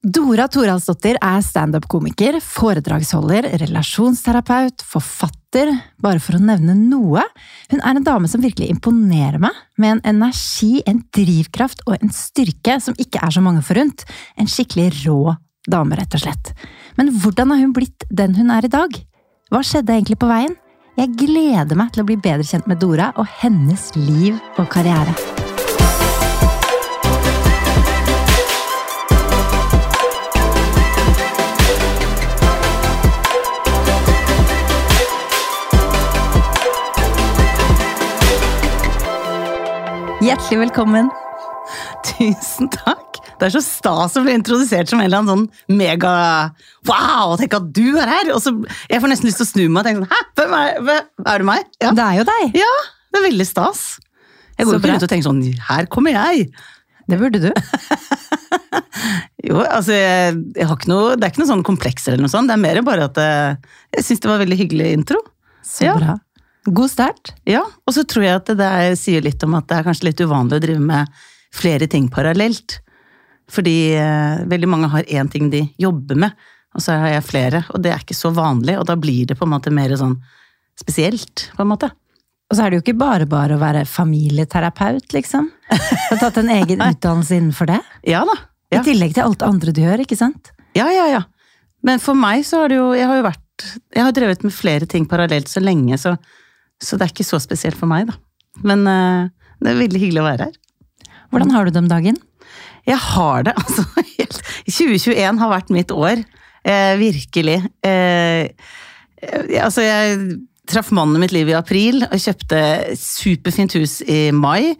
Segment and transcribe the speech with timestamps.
[0.00, 7.26] Dora Toralsdottir er standup-komiker, foredragsholder, relasjonsterapeut, forfatter, bare for å nevne noe.
[7.68, 12.14] Hun er en dame som virkelig imponerer meg, med en energi, en drivkraft og en
[12.16, 14.06] styrke som ikke er så mange forunt.
[14.40, 15.34] En skikkelig rå
[15.68, 16.54] dame, rett og slett.
[16.96, 18.96] Men hvordan har hun blitt den hun er i dag?
[19.52, 20.56] Hva skjedde egentlig på veien?
[20.96, 25.49] Jeg gleder meg til å bli bedre kjent med Dora og hennes liv og karriere.
[40.20, 41.08] Hjertelig velkommen.
[42.04, 43.18] Tusen takk!
[43.40, 46.10] Det er så stas å bli introdusert som en eller annen sånn mega
[46.88, 48.30] Wow, tenk at du er her!
[48.34, 48.52] Og så,
[48.90, 51.40] Jeg får nesten lyst til å snu meg og tenke sånn Hæ, hvem er, er
[51.44, 51.70] det meg?
[51.80, 51.92] Ja.
[51.96, 52.58] Det er jo deg.
[52.60, 52.72] ja,
[53.14, 53.82] det er veldig stas.
[54.58, 56.50] Jeg går ikke rundt og tenker sånn Her kommer jeg!
[57.10, 57.50] Det burde du.
[59.50, 62.30] Jo, altså, jeg, jeg har ikke noe, Det er ikke noe sånn komplekser eller noe
[62.32, 62.50] sånt.
[62.50, 63.56] Det er mer bare at jeg,
[63.96, 65.22] jeg syns det var veldig hyggelig intro.
[65.66, 65.94] Så Ja.
[65.96, 66.18] bra.
[66.64, 67.32] God start.
[67.48, 70.10] Ja, Og så tror jeg at det der sier litt om at det er kanskje
[70.10, 71.20] litt uvanlig å drive med
[71.56, 72.80] flere ting parallelt.
[73.50, 76.36] Fordi eh, veldig mange har én ting de jobber med,
[76.76, 77.62] og så har jeg flere.
[77.74, 80.18] Og det er ikke så vanlig, og da blir det på en måte mer sånn
[80.78, 81.90] spesielt, på en måte.
[82.50, 85.48] Og så er det jo ikke bare bare å være familieterapeut, liksom.
[85.70, 87.80] Du har tatt en egen utdannelse innenfor det.
[88.06, 88.36] Ja da.
[88.70, 88.80] Ja.
[88.82, 90.52] I tillegg til alt andre du gjør, ikke sant?
[90.78, 91.24] ja, ja, ja.
[91.82, 93.62] Men for meg så har det jo Jeg har jo vært
[93.96, 96.12] Jeg har drevet med flere ting parallelt så lenge, så,
[96.80, 98.16] så det er ikke så spesielt for meg, da.
[98.66, 100.58] Men uh, det er veldig hyggelig å være her.
[101.30, 102.18] Hvordan har du det om dagen?
[102.88, 103.86] Jeg har det, altså.
[104.16, 104.38] Helt.
[104.68, 106.22] 2021 har vært mitt år.
[106.66, 107.58] Eh, virkelig.
[107.86, 108.48] Eh,
[109.22, 112.60] eh, altså, jeg traff mannen i mitt liv i april og kjøpte
[112.98, 114.74] superfint hus i mai.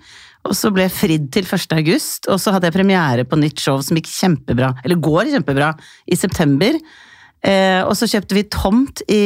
[0.48, 1.75] Og så ble jeg fridd til 1.
[1.77, 5.75] august, og så hadde jeg premiere på nytt show som gikk kjempebra, eller går kjempebra,
[6.09, 6.78] i september.
[7.45, 9.21] Eh, og så kjøpte vi tomt i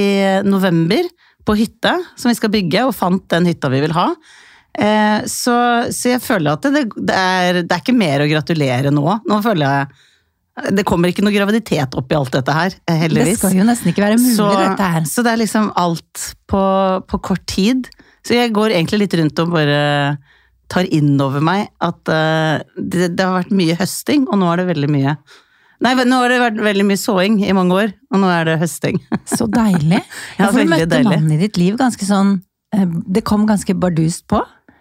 [0.46, 1.06] november
[1.44, 4.08] på hytte som vi skal bygge, og fant den hytta vi vil ha.
[4.74, 5.56] Eh, så,
[5.94, 9.06] så jeg føler at det, det, er, det er ikke mer å gratulere nå.
[9.28, 13.36] Nå føler jeg Det kommer ikke noe graviditet opp i alt dette her, heldigvis.
[13.36, 15.06] Det skal jo nesten ikke være mulig, så, dette her.
[15.10, 16.64] så det er liksom alt på,
[17.10, 17.88] på kort tid.
[18.24, 19.80] Så jeg går egentlig litt rundt og bare
[20.72, 24.62] tar inn over meg at uh, det, det har vært mye høsting, og nå er
[24.62, 25.16] det veldig mye
[25.84, 28.56] Nei, nå har det vært veldig mye såing i mange år, og nå er det
[28.62, 29.00] høsting.
[29.28, 30.00] Så deilig.
[30.38, 31.10] Ja, for du møtte deilig.
[31.10, 32.38] mannen i ditt liv ganske sånn
[32.74, 34.40] eh, Det kom ganske bardust på.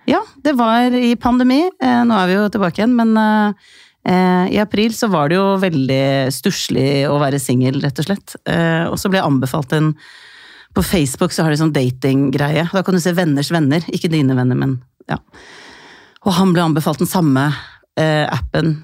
[0.10, 1.62] Ja, det var i pandemi.
[1.68, 5.46] Eh, nå er vi jo tilbake igjen, men eh, i april så var det jo
[5.60, 6.06] veldig
[6.36, 8.38] stusslig å være singel, rett og slett.
[8.92, 9.94] Og så ble jeg anbefalt en
[10.76, 12.66] På Facebook så har de sånn datinggreie.
[12.74, 15.20] Da kan du se venners venner, ikke dine venner, men ja.
[16.26, 17.46] Og han ble anbefalt den samme
[17.96, 18.80] appen.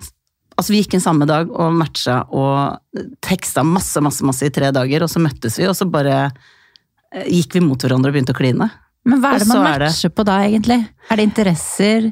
[0.60, 4.74] Altså Vi gikk inn samme dag og matcha og teksta masse, masse, masse i tre
[4.76, 6.18] dager, og så møttes vi, og så bare
[7.16, 8.68] eh, gikk vi mot hverandre og begynte å kline.
[9.08, 10.82] Men hva er det man så er det- matcher på da, egentlig?
[11.10, 12.12] Er det interesser?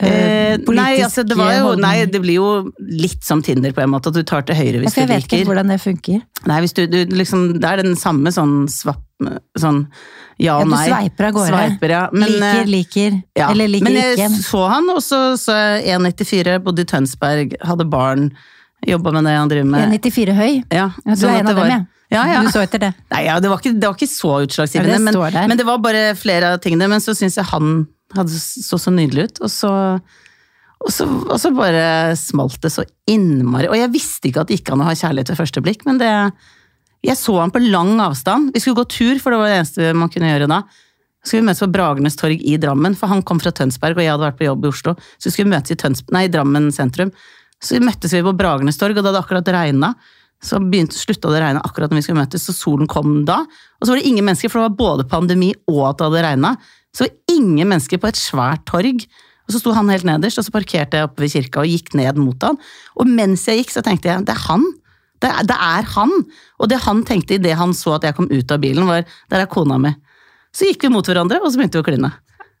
[0.00, 3.82] Eh, Eh, nei, altså det var jo, nei, det blir jo litt som Tinder på
[3.82, 5.00] en måte, at du tar til høyre Ja, du liker.
[5.02, 6.22] jeg vet ikke hvordan det funker.
[6.50, 9.03] Nei, hvis du, du liksom, det er den samme sånn svapp,
[9.60, 9.84] sånn
[10.38, 10.88] ja Ja, og du nei.
[10.88, 11.50] sveiper av gårde.
[11.52, 12.02] Sveiper, ja.
[12.12, 13.18] Men, liker, eh, liker.
[13.38, 13.50] ja.
[13.52, 13.92] Eller liker ikke.
[13.92, 14.42] Men jeg ikke.
[14.42, 15.54] så han, og så så
[15.84, 18.30] jeg 1,94, bodde i Tønsberg, hadde barn,
[18.84, 19.94] jobba med det han driver med.
[20.00, 20.52] 1,94 høy.
[20.74, 21.84] Ja, Ja, du sånn er en av av dem, ja.
[22.14, 22.42] Ja, ja.
[22.42, 22.92] Du så etter det.
[23.10, 25.78] Nei, ja, det, var ikke, det var ikke så utslagsgivende, det men, men det var
[25.82, 26.86] bare flere av tingene.
[26.92, 29.70] Men så syns jeg han hadde så så nydelig ut, og så,
[30.84, 33.70] og, så, og så bare smalt det så innmari.
[33.70, 35.98] Og jeg visste ikke at det gikk an å ha kjærlighet ved første blikk, men
[36.02, 36.12] det
[37.04, 38.54] Jeg så han på lang avstand.
[38.54, 40.62] Vi skulle gå tur, for det var det eneste man kunne gjøre da.
[41.24, 44.04] Så skulle vi møtes på Bragernes torg i Drammen, for han kom fra Tønsberg, og
[44.04, 44.94] jeg hadde vært på jobb i Oslo.
[45.16, 47.12] Så skulle vi møtes i, Tøns nei, i Drammen sentrum.
[47.64, 49.94] Så møttes vi på Bragernes torg, og det hadde akkurat regna.
[50.44, 53.40] Så begynte, slutta det å regne akkurat når vi skulle møtes, så solen kom da.
[53.80, 56.24] Og så var det ingen mennesker, for det var både pandemi og at det hadde
[56.26, 56.54] regna.
[56.92, 59.04] Så det var ingen mennesker på et svært torg.
[59.44, 61.92] Og så sto han helt nederst, og så parkerte jeg oppe ved kirka og gikk
[61.96, 62.60] ned mot han.
[63.00, 64.64] Og mens jeg gikk, så tenkte jeg det er han.
[65.22, 66.12] Det det er han.
[66.58, 69.44] Og det han tenkte idet han så at jeg kom ut av bilen, var der
[69.44, 69.94] er kona mi.
[70.54, 72.10] Så gikk vi mot hverandre, og så begynte vi å kline.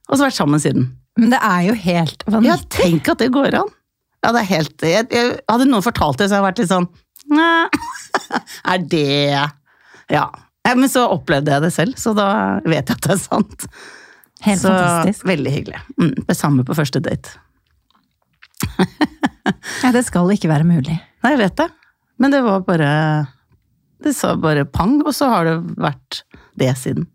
[0.08, 0.88] Og så vært sammen siden.
[1.18, 3.70] Men det er jo helt Ja, tenk at det går an!
[4.24, 6.72] Ja, det er helt jeg, jeg, Hadde noen fortalt det, så hadde jeg vært litt
[6.72, 6.88] sånn
[7.34, 7.50] Næ,
[8.72, 9.04] er det
[10.10, 10.24] Ja.
[10.64, 12.26] Ja, Men så opplevde jeg det selv, så da
[12.64, 13.66] vet jeg at det er sant.
[14.44, 15.26] Helt så fantastisk.
[15.28, 15.80] veldig hyggelig.
[16.00, 17.36] Mm, det samme på første date.
[19.82, 20.94] Ja, det skal ikke være mulig.
[20.96, 21.66] Nei, jeg vet det.
[22.18, 22.90] Men det var bare
[24.04, 26.22] Det sa bare pang, og så har det vært
[26.60, 27.06] det siden.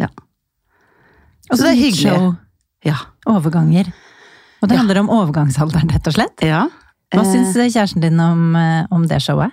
[0.00, 0.08] Ja.
[1.50, 2.14] Så det er hyggelig.
[2.14, 2.36] show,
[2.86, 2.96] Ja.
[3.26, 3.92] overganger.
[4.62, 4.78] Og det Ja.
[4.78, 6.40] handler om overgangsalderen, rett og slett.
[6.42, 6.68] ja.
[7.12, 9.50] Hva Eh, syns kjæresten din om, eh, om det showet?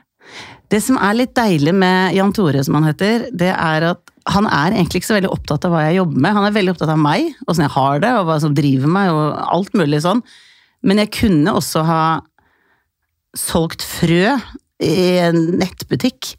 [0.70, 4.46] Det som er litt deilig med Jan Tore, som han heter, det er at han
[4.46, 6.34] er egentlig ikke så veldig opptatt av hva jeg jobber med.
[6.34, 9.10] Han er veldig opptatt av meg, åssen jeg har det, og hva som driver meg,
[9.10, 10.22] og alt mulig sånn.
[10.84, 12.22] Men jeg kunne også ha
[13.36, 14.40] solgt frø
[14.84, 16.34] i en nettbutikk.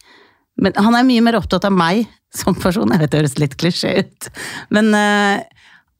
[0.59, 2.91] Men han er mye mer opptatt av meg som person.
[2.93, 4.29] Jeg vet det høres litt klisjé ut.
[4.75, 5.41] Men uh,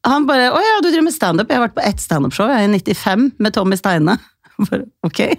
[0.07, 1.49] han bare 'Å ja, du driver med standup'.
[1.51, 4.19] Jeg har vært på ett standupshow jeg, i 95 med Tommy Steine.
[5.07, 5.21] Ok.
[5.23, 5.35] Er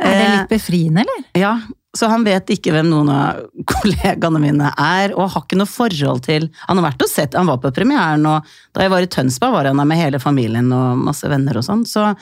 [0.00, 1.24] det Eh, litt befriende, eller?
[1.36, 1.58] ja,
[1.94, 3.42] så han vet ikke hvem noen av
[3.74, 7.46] kollegaene mine er, og har ikke noe forhold til Han har vært og sett, han
[7.46, 10.72] var på premieren, og da jeg var i Tønsberg, var han der med hele familien
[10.72, 12.14] og masse venner og sånn, så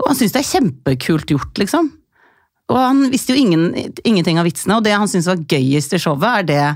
[0.00, 1.92] Og han syns det er kjempekult gjort, liksom.
[2.72, 3.70] Og han visste jo ingen,
[4.02, 6.66] ingenting av vitsene, og det han syntes var gøyest i showet, er det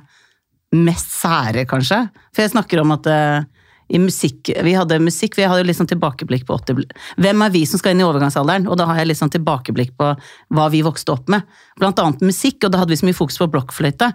[0.76, 2.02] mest sære, kanskje.
[2.34, 3.46] For jeg snakker om at eh,
[3.88, 6.88] i musikk, Vi hadde musikk, vi hadde litt sånn tilbakeblikk på 80
[7.22, 8.66] Hvem er vi som skal inn i overgangsalderen?
[8.66, 10.08] Og da har jeg litt sånn tilbakeblikk på
[10.56, 11.46] hva vi vokste opp med.
[11.78, 14.10] Blant annet musikk, og da hadde vi så mye fokus på blokkfløyte.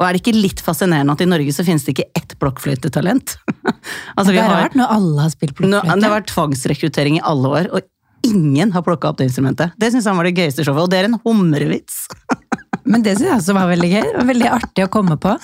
[0.00, 3.36] Og er det ikke litt fascinerende at i Norge så finnes det ikke ett blokkfløytetalent?
[4.16, 7.24] altså, det er har, rart når alle har spilt nå, det har vært tvangsrekruttering i
[7.28, 7.84] alle år, og
[8.26, 9.76] ingen har plukka opp det instrumentet.
[9.80, 12.04] Det syns han var det gøyeste showet, og det er en humrevits.
[12.90, 14.02] Men det syns jeg også var veldig gøy.
[14.06, 15.36] Det var veldig artig å komme på.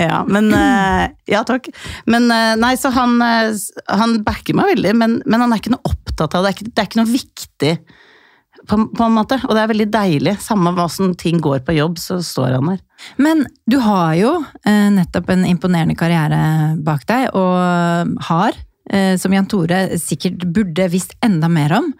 [0.00, 1.68] Ja, men eh, Ja, takk.
[2.10, 3.50] Men eh, nei, så han, eh,
[3.90, 6.52] han backer meg veldig, men, men han er ikke noe opptatt av det.
[6.52, 7.72] Er ikke, det er ikke noe viktig,
[8.70, 9.40] på, på en måte.
[9.44, 10.36] Og det er veldig deilig.
[10.44, 12.84] Samme hva som ting går på jobb, så står han der.
[13.20, 16.38] Men du har jo nettopp en imponerende karriere
[16.86, 18.56] bak deg, og har,
[19.18, 21.92] som Jan Tore sikkert burde visst enda mer om.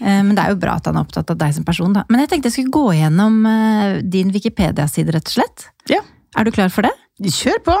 [0.00, 2.06] Eh, men det er jo bra at han er opptatt av deg som person, da.
[2.08, 5.68] Men jeg tenkte jeg skulle gå gjennom eh, din Wikipedia-side, rett og slett.
[5.92, 6.00] Ja,
[6.38, 6.94] Er du klar for det?
[7.20, 7.74] kjør på!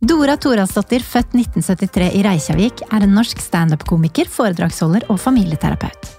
[0.00, 6.14] Dora Toralsdottir, født 1973 i Reykjavik, er en norsk standup-komiker, foredragsholder og familieterapeut.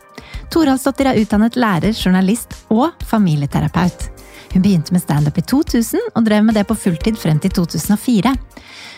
[0.53, 4.09] Toralsdottir er utdannet lærer, journalist og familieterapeut.
[4.53, 8.35] Hun begynte med standup i 2000 og drev med det på fulltid frem til 2004.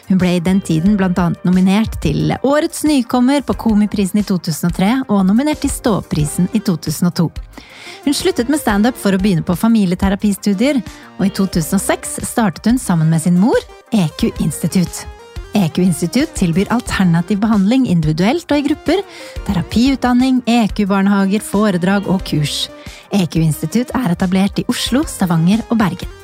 [0.07, 5.25] Hun ble i den tiden annet nominert til Årets nykommer på Komiprisen i 2003 og
[5.25, 7.29] nominert til Ståprisen i 2002.
[8.05, 10.81] Hun sluttet med standup for å begynne på familieterapistudier,
[11.19, 13.59] og i 2006 startet hun sammen med sin mor
[13.93, 15.05] EQ Institute.
[15.53, 19.03] EQ Institute tilbyr alternativ behandling individuelt og i grupper,
[19.49, 22.69] terapiutdanning, EQ-barnehager, foredrag og kurs.
[23.11, 26.20] EQ Institute er etablert i Oslo, Stavanger og Bergen.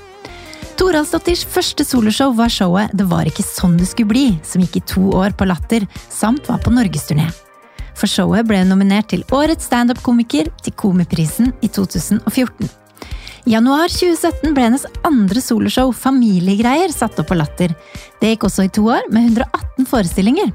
[0.77, 4.85] Toralsdotters første soloshow var showet Det var ikke sånn det skulle bli, som gikk i
[4.85, 7.25] to år på Latter, samt var på norgesturné.
[7.97, 12.69] For showet ble hun nominert til Årets standup-komiker til Komiprisen i 2014.
[13.47, 17.73] I januar 2017 ble hennes andre soloshow, Familiegreier, satt opp på Latter.
[18.21, 20.51] Det gikk også i to år, med 118 forestillinger.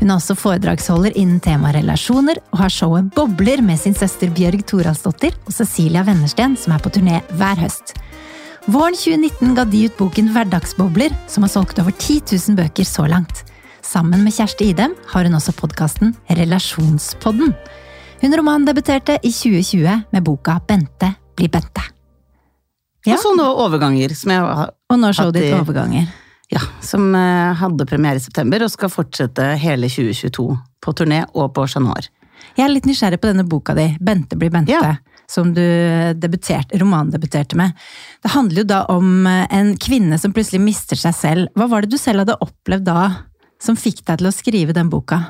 [0.00, 4.64] Hun er også foredragsholder innen temaet relasjoner, og har showet Bobler med sin søster Bjørg
[4.66, 7.94] Toralsdottir og Cecilia Vennersten, som er på turné hver høst.
[8.66, 13.08] Våren 2019 ga de ut boken Hverdagsbobler, som har solgt over 10 000 bøker så
[13.10, 13.42] langt.
[13.82, 17.50] Sammen med Kjersti Idem har hun også podkasten Relasjonspodden.
[18.22, 21.82] Hun romandebuterte i 2020 med boka Bente blir Bente.
[23.02, 23.16] Ja.
[23.16, 26.06] Og så nå overganger, som jeg har Og nå showet ditt Overganger.
[26.52, 30.46] Ja, som eh, hadde premiere i september og skal fortsette hele 2022
[30.84, 32.06] på turné og på Chat Noir.
[32.54, 34.94] Jeg er litt nysgjerrig på denne boka di, Bente blir Bente, Ja.
[35.32, 35.64] Som du
[36.20, 37.72] debuterte, romandebuterte med.
[38.22, 41.52] Det handler jo da om eh, en kvinne som plutselig mister seg selv.
[41.56, 43.06] Hva var det du selv hadde opplevd da,
[43.62, 45.22] som fikk deg til å skrive den boka?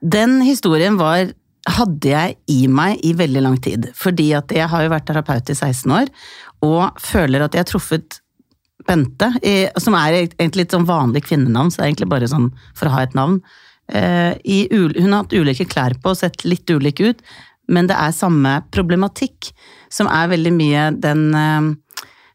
[0.00, 1.32] Den historien var
[1.66, 3.90] hadde jeg i meg i veldig lang tid.
[3.98, 6.12] Fordi at jeg har jo vært terapeut i 16 år,
[6.66, 8.20] og føler at jeg har truffet
[8.86, 9.26] Bente,
[9.82, 12.92] som er egentlig et sånn vanlig kvinnenavn, så det er egentlig bare sånn for å
[12.94, 13.40] ha et navn.
[13.90, 14.36] Eh,
[14.70, 17.24] hun har hatt ulike klær på og sett litt ulik ut,
[17.72, 19.50] men det er samme problematikk,
[19.92, 21.70] som er veldig mye den eh,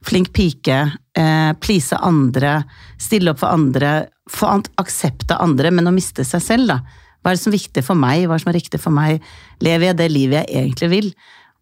[0.08, 0.80] flink pike,
[1.18, 2.62] eh, please andre,
[3.02, 6.82] stille opp for andre, få aksept av andre, men å miste seg selv, da.
[7.22, 8.96] Hva er det som er viktig for meg, hva er det som er riktig for
[8.96, 9.22] meg?
[9.62, 11.12] Lever jeg det livet jeg egentlig vil?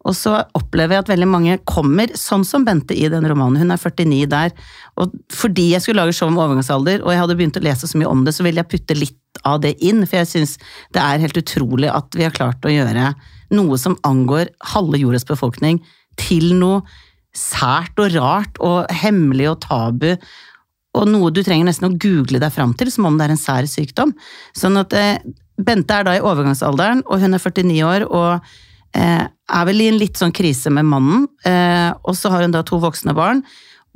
[0.07, 3.75] Og så opplever jeg at veldig mange kommer, sånn som Bente i den romanen, hun
[3.75, 4.53] er 49 der,
[4.95, 7.99] og fordi jeg skulle lage show om overgangsalder, og jeg hadde begynt å lese så
[7.99, 10.55] mye om det, så ville jeg putte litt av det inn, for jeg syns
[10.95, 13.11] det er helt utrolig at vi har klart å gjøre
[13.55, 15.81] noe som angår halve jordas befolkning,
[16.19, 16.83] til noe
[17.35, 20.13] sært og rart og hemmelig og tabu,
[20.97, 23.39] og noe du trenger nesten å google deg fram til, som om det er en
[23.39, 24.15] sær sykdom.
[24.57, 25.21] Sånn at eh,
[25.59, 28.45] Bente er da i overgangsalderen, og hun er 49 år, og
[28.95, 32.55] eh, er vel i en litt sånn krise med mannen, eh, og så har hun
[32.55, 33.43] da to voksne barn,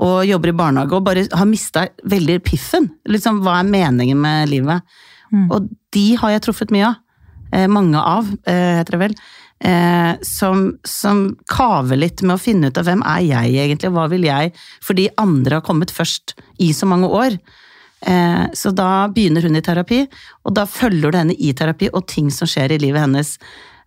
[0.04, 2.90] og jobber i barnehage, og bare har mista veldig piffen.
[3.10, 4.84] Liksom, hva er meningen med livet?
[5.34, 7.00] Og de har jeg truffet mye av.
[7.54, 9.16] Eh, mange av, eh, heter det vel.
[9.64, 14.08] Eh, som, som kaver litt med å finne ut av hvem er jeg egentlig, hva
[14.12, 14.54] vil jeg,
[14.84, 17.38] fordi andre har kommet først i så mange år.
[18.06, 20.06] Eh, så da begynner hun i terapi,
[20.44, 23.38] og da følger du henne i terapi og ting som skjer i livet hennes.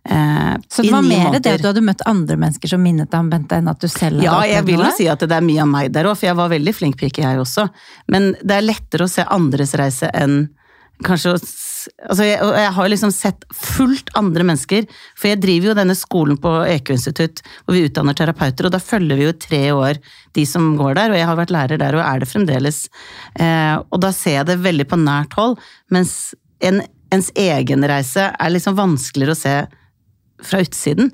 [0.07, 3.19] Eh, så det var mer det at du hadde møtt andre mennesker som minnet deg
[3.19, 5.45] om Bente, enn at du selv hadde Ja, jeg vil jo si at det er
[5.45, 7.67] mye av meg der òg, for jeg var veldig flink pike, jeg også.
[8.13, 10.47] Men det er lettere å se andres reise enn
[11.05, 11.41] kanskje å
[12.07, 15.95] Altså, jeg, og jeg har liksom sett fullt andre mennesker, for jeg driver jo denne
[15.97, 20.01] skolen på EQ-institutt hvor vi utdanner terapeuter, og da følger vi jo tre år
[20.37, 22.83] de som går der, og jeg har vært lærer der og er det fremdeles.
[23.39, 25.57] Eh, og da ser jeg det veldig på nært hold,
[25.93, 26.13] mens
[26.65, 29.57] en, ens egen reise er liksom vanskeligere å se
[30.47, 31.11] fra utsiden.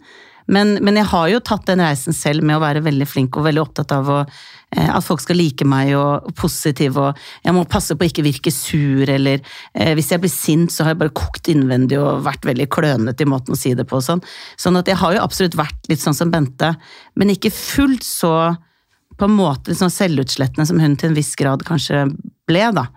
[0.51, 3.45] Men, men jeg har jo tatt den reisen selv med å være veldig flink og
[3.47, 4.17] veldig opptatt av å,
[4.75, 8.09] eh, at folk skal like meg og, og positiv, og jeg må passe på å
[8.12, 12.00] ikke virke sur, eller eh, hvis jeg blir sint, så har jeg bare kokt innvendig
[12.01, 14.23] og vært veldig klønete i måten å si det på og sånn.
[14.59, 16.73] Sånn at jeg har jo absolutt vært litt sånn som Bente,
[17.19, 18.35] men ikke fullt så
[19.17, 22.07] på en måte sånn selvutslettende som hun til en viss grad kanskje
[22.50, 22.88] ble, da.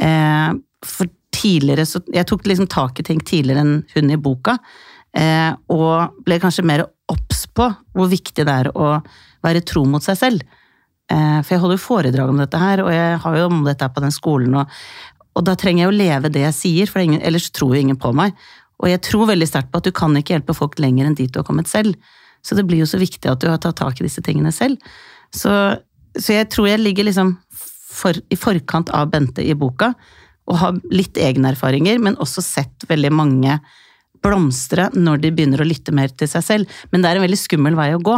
[0.00, 0.52] Eh,
[0.86, 4.56] for tidligere så Jeg tok liksom tak i ting tidligere enn hun i boka.
[5.16, 9.00] Eh, og ble kanskje mer obs på hvor viktig det er å
[9.44, 10.44] være tro mot seg selv.
[11.10, 13.86] Eh, for jeg holder jo foredrag om dette her, og jeg har jo om dette
[13.86, 14.80] her på den skolen, og,
[15.34, 17.98] og da trenger jeg å leve det jeg sier, for ingen, ellers tror jo ingen
[18.00, 18.36] på meg.
[18.80, 21.30] Og jeg tror veldig sterkt på at du kan ikke hjelpe folk lenger enn dit
[21.32, 21.98] du har kommet selv.
[22.40, 24.80] Så det blir jo så viktig at du har tatt tak i disse tingene selv.
[25.36, 25.52] Så,
[26.16, 29.92] så jeg tror jeg ligger liksom for, i forkant av Bente i boka,
[30.50, 33.58] og har litt egne erfaringer, men også sett veldig mange
[34.24, 36.78] blomstre når de begynner å lytte mer til seg selv.
[36.92, 38.16] Men det er en veldig skummel vei å gå.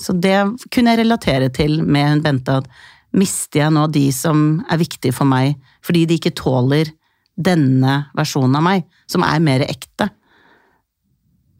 [0.00, 0.36] Så det
[0.72, 2.68] kunne jeg relatere til med hun Bente, at
[3.16, 6.92] mister jeg nå de som er viktige for meg, fordi de ikke tåler
[7.40, 10.10] denne versjonen av meg, som er mer ekte.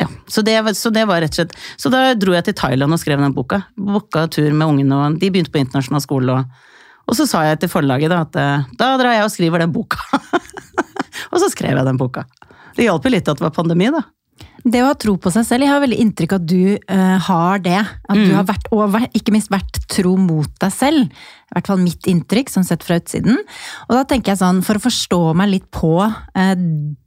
[0.01, 2.97] Ja, så det, så det var rett og slett Så da dro jeg til Thailand
[2.97, 3.59] og skrev den boka.
[3.77, 6.37] Booka tur med ungene, og de begynte på internasjonal skole.
[6.39, 6.71] Og,
[7.05, 9.75] og så sa jeg til forlaget da, at eh, da drar jeg og skriver den
[9.75, 10.01] boka.
[11.33, 12.25] og så skrev jeg den boka.
[12.77, 14.03] Det hjalp jo litt at det var pandemi, da.
[14.61, 17.19] Det å ha tro på seg selv, jeg har veldig inntrykk av at du uh,
[17.27, 17.81] har det.
[17.81, 18.25] At Mm.
[18.29, 21.09] du har vært, og ikke minst vært tro mot deg selv.
[21.49, 23.39] I hvert fall mitt inntrykk, sånn sett fra utsiden.
[23.89, 26.55] Og da tenker jeg sånn, for å forstå meg litt på uh,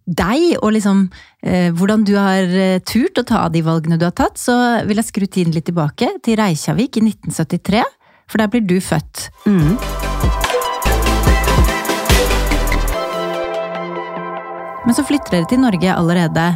[0.05, 4.37] deg, og liksom uh, hvordan du har turt å ta de valgene du har tatt,
[4.41, 7.85] så vil jeg skru tiden litt tilbake til Reykjavik i 1973.
[8.29, 9.29] For der blir du født.
[9.45, 10.12] Mm.
[14.83, 16.47] Men så flytter dere til Norge allerede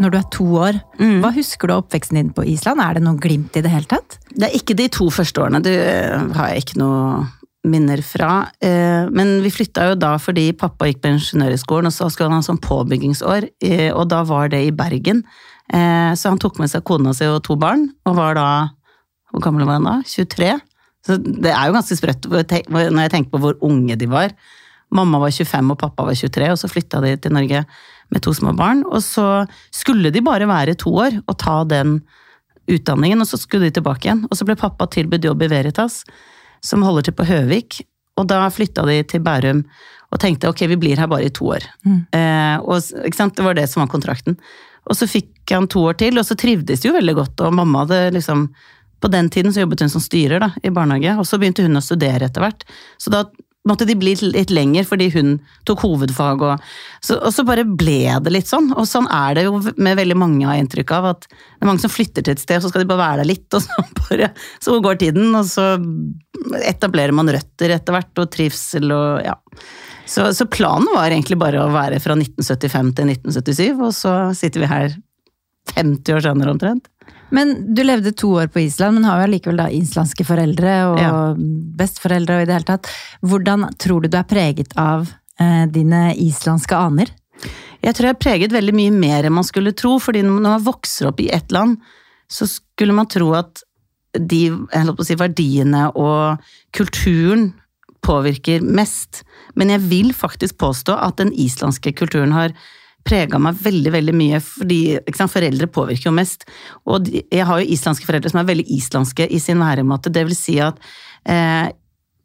[0.00, 0.80] når du er to år.
[0.98, 1.20] Mm.
[1.22, 2.82] Hva husker du av oppveksten din på Island?
[2.82, 4.18] Er det noe glimt i det hele tatt?
[4.34, 7.24] Det er ikke de to første årene, det eh, har jeg ikke noe
[7.64, 8.50] minner fra.
[8.60, 12.42] Eh, Men vi flytta jo da fordi pappa gikk på ingeniørhøgskolen, og så skulle han
[12.42, 15.24] ha sånn påbyggingsår, eh, og da var det i Bergen.
[15.64, 18.48] Så han tok med seg kona si og to barn, og var da
[19.32, 19.94] Hvor gammel var han da?
[20.04, 20.50] 23?
[21.02, 24.34] Så det er jo ganske sprøtt når jeg tenker på hvor unge de var.
[24.94, 27.64] Mamma var 25 og pappa var 23, og så flytta de til Norge
[28.14, 28.84] med to små barn.
[28.86, 31.98] Og så skulle de bare være to år og ta den
[32.70, 34.24] utdanningen, og så skulle de tilbake igjen.
[34.30, 36.02] Og så ble pappa tilbudt jobb i Veritas,
[36.64, 37.82] som holder til på Høvik.
[38.20, 39.64] Og da flytta de til Bærum
[40.14, 41.66] og tenkte ok, vi blir her bare i to år.
[42.14, 42.78] Eh, og?
[43.02, 44.38] Det var det som var kontrakten.
[44.86, 47.56] Og så fikk han to år til, og så trivdes de jo veldig godt, og
[47.56, 48.48] mamma hadde liksom
[49.04, 51.76] På den tiden så jobbet hun som styrer da, i barnehage, og så begynte hun
[51.76, 52.62] å studere etter hvert.
[52.96, 53.26] Så da
[53.68, 55.36] måtte de bli litt lenger fordi hun
[55.68, 56.66] tok hovedfag, og
[57.04, 58.70] så, og så bare ble det litt sånn.
[58.76, 61.08] Og sånn er det jo med veldig mange, har jeg inntrykk av.
[61.14, 63.22] At det er mange som flytter til et sted, og så skal de bare være
[63.22, 64.30] der litt, og så, bare,
[64.64, 65.70] så går tiden, og så
[66.60, 69.38] etablerer man røtter etter hvert, og trivsel og ja.
[70.04, 74.60] Så, så planen var egentlig bare å være fra 1975 til 1977, og så sitter
[74.60, 74.98] vi her
[75.72, 76.90] 50 år senere omtrent.
[77.34, 81.00] Men du levde to år på Island, men har jo allikevel da islandske foreldre og
[81.02, 81.12] Ja.
[81.80, 82.90] besteforeldre og i det hele tatt.
[83.26, 85.10] Hvordan tror du du er preget av
[85.40, 87.10] eh, dine islandske aner?
[87.82, 90.62] Jeg tror jeg er preget veldig mye mer enn man skulle tro, fordi når man
[90.64, 91.76] vokser opp i ett land,
[92.30, 93.64] så skulle man tro at
[94.14, 94.46] de
[95.02, 96.38] si, verdiene og
[96.72, 97.52] kulturen
[98.04, 99.24] påvirker mest.
[99.56, 102.54] Men jeg vil faktisk påstå at den islandske kulturen har
[103.04, 104.80] prega meg veldig veldig mye, fordi
[105.16, 106.46] sant, foreldre påvirker jo mest.
[106.88, 110.12] Og jeg har jo islandske foreldre som er veldig islandske i sin væremåte.
[110.12, 110.80] Det vil si at
[111.28, 111.68] eh,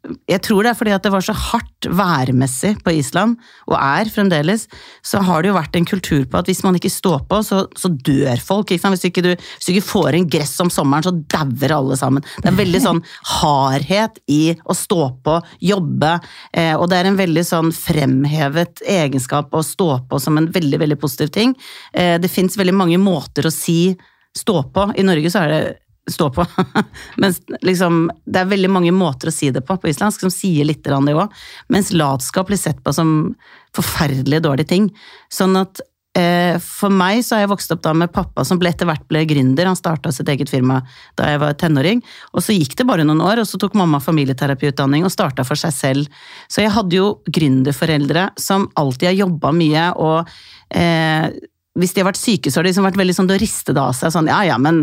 [0.00, 3.36] jeg tror det er fordi at det var så hardt værmessig på Island,
[3.68, 4.66] og er fremdeles,
[5.04, 7.62] så har det jo vært en kultur på at hvis man ikke står på, så,
[7.76, 8.72] så dør folk.
[8.72, 8.92] Ikke?
[8.94, 12.24] Hvis, ikke, du, hvis du ikke får inn gress om sommeren, så dauer alle sammen.
[12.40, 13.02] Det er veldig sånn
[13.34, 15.36] hardhet i å stå på,
[15.70, 16.14] jobbe,
[16.56, 20.80] eh, og det er en veldig sånn fremhevet egenskap å stå på som en veldig,
[20.80, 21.54] veldig positiv ting.
[21.92, 23.92] Eh, det fins veldig mange måter å si
[24.36, 24.90] stå på.
[24.96, 25.62] I Norge så er det
[26.10, 26.46] stå på.
[27.22, 30.68] Mens liksom, det er veldig mange måter å si det på på islandsk, som sier
[30.68, 31.38] litt det òg.
[31.68, 33.34] Mens latskap blir sett på som
[33.76, 34.90] forferdelig dårlige ting.
[35.32, 35.82] Sånn at
[36.18, 39.24] eh, for meg så har jeg vokst opp da med pappa som etter hvert ble
[39.28, 39.68] gründer.
[39.68, 40.80] Han starta sitt eget firma
[41.20, 42.02] da jeg var tenåring.
[42.34, 45.60] Og så gikk det bare noen år, og så tok mamma familieterapiutdanning og starta for
[45.60, 46.26] seg selv.
[46.50, 50.34] Så jeg hadde jo gründerforeldre som alltid har jobba mye og
[50.74, 51.30] eh,
[51.78, 53.82] hvis de har vært syke, så har de liksom vært veldig sånn, da riste det
[53.82, 54.12] av seg.
[54.12, 54.82] sånn, ja ja, men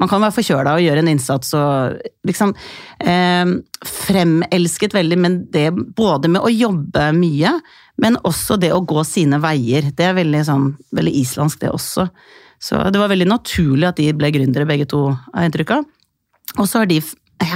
[0.00, 2.54] man kan være forkjøla og gjøre en innsats og liksom
[3.04, 7.52] eh, Fremelsket veldig men det både med å jobbe mye,
[8.00, 9.90] men også det å gå sine veier.
[9.94, 12.06] Det er veldig, sånn, veldig islandsk, det også.
[12.64, 15.84] Så det var veldig naturlig at de ble gründere, begge to, har jeg inntrykk av.
[16.56, 17.00] Og så har de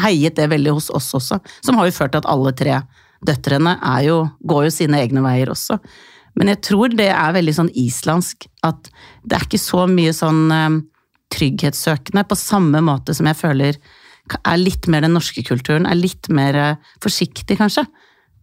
[0.04, 2.82] heiet det veldig hos oss også, som har jo ført til at alle tre
[3.24, 5.78] døtrene jo, går jo sine egne veier også.
[6.38, 8.90] Men jeg tror det er veldig sånn islandsk at
[9.24, 10.68] det er ikke så mye sånn eh,
[11.34, 13.80] trygghetssøkende på samme måte som jeg føler
[14.38, 17.86] er litt mer den norske kulturen, er litt mer eh, forsiktig, kanskje.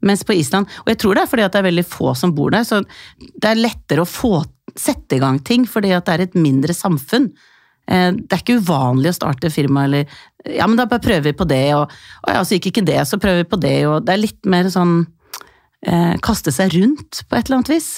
[0.06, 2.51] Mens på Island Og jeg tror det er fordi det er veldig få som bor
[2.54, 2.82] der, så
[3.18, 4.44] det er lettere å få
[4.75, 7.30] sette i gang ting fordi det er et mindre samfunn.
[7.88, 10.10] Eh, det er ikke uvanlig å starte firma eller
[10.46, 11.94] Ja, men da bare prøver vi på det, og,
[12.25, 14.42] og ja, så gikk ikke det, så prøver vi på det, og det er litt
[14.50, 15.00] mer sånn
[15.86, 17.89] eh, kaste seg rundt på et eller annet vis.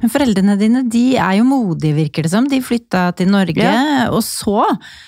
[0.00, 2.48] Men foreldrene dine de er jo modige, virker det som.
[2.50, 4.08] De flytta til Norge, ja.
[4.10, 4.64] og så,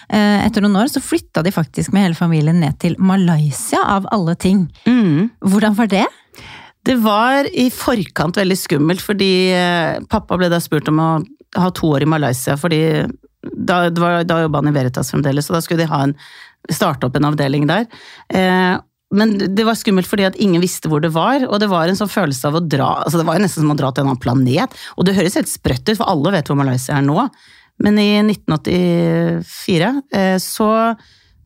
[0.08, 4.08] eh, etter noen år, så flytta de faktisk med hele familien ned til Malaysia, av
[4.14, 4.66] alle ting.
[4.86, 5.30] Mm.
[5.44, 6.06] Hvordan var det?
[6.88, 11.10] Det var i forkant veldig skummelt, fordi eh, pappa ble da spurt om å
[11.58, 12.82] ha to år i Malaysia, fordi
[13.42, 16.14] da, da jobba han i Veritas fremdeles, og da skulle de ha en,
[16.70, 17.86] starte opp en avdeling der.
[18.34, 18.76] Eh,
[19.14, 21.96] men det var skummelt fordi at ingen visste hvor det var, og det var en
[21.96, 24.10] sånn følelse av å dra altså Det var jo nesten som å dra til en
[24.10, 24.74] annen planet.
[25.00, 27.24] Og det høres helt sprøtt ut, for alle vet hvor Malaysia er nå.
[27.84, 29.88] Men i 1984
[30.18, 30.68] eh, så,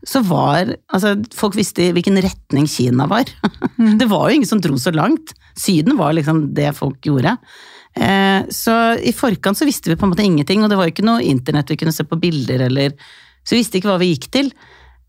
[0.02, 3.30] så var Altså, folk visste hvilken retning Kina var.
[3.78, 3.94] Mm.
[4.00, 5.34] Det var jo ingen som dro så langt.
[5.58, 7.36] Syden var liksom det folk gjorde.
[7.94, 10.96] Eh, så i forkant så visste vi på en måte ingenting, og det var jo
[10.96, 12.96] ikke noe internett vi kunne se på bilder eller
[13.44, 14.52] Så vi visste ikke hva vi gikk til.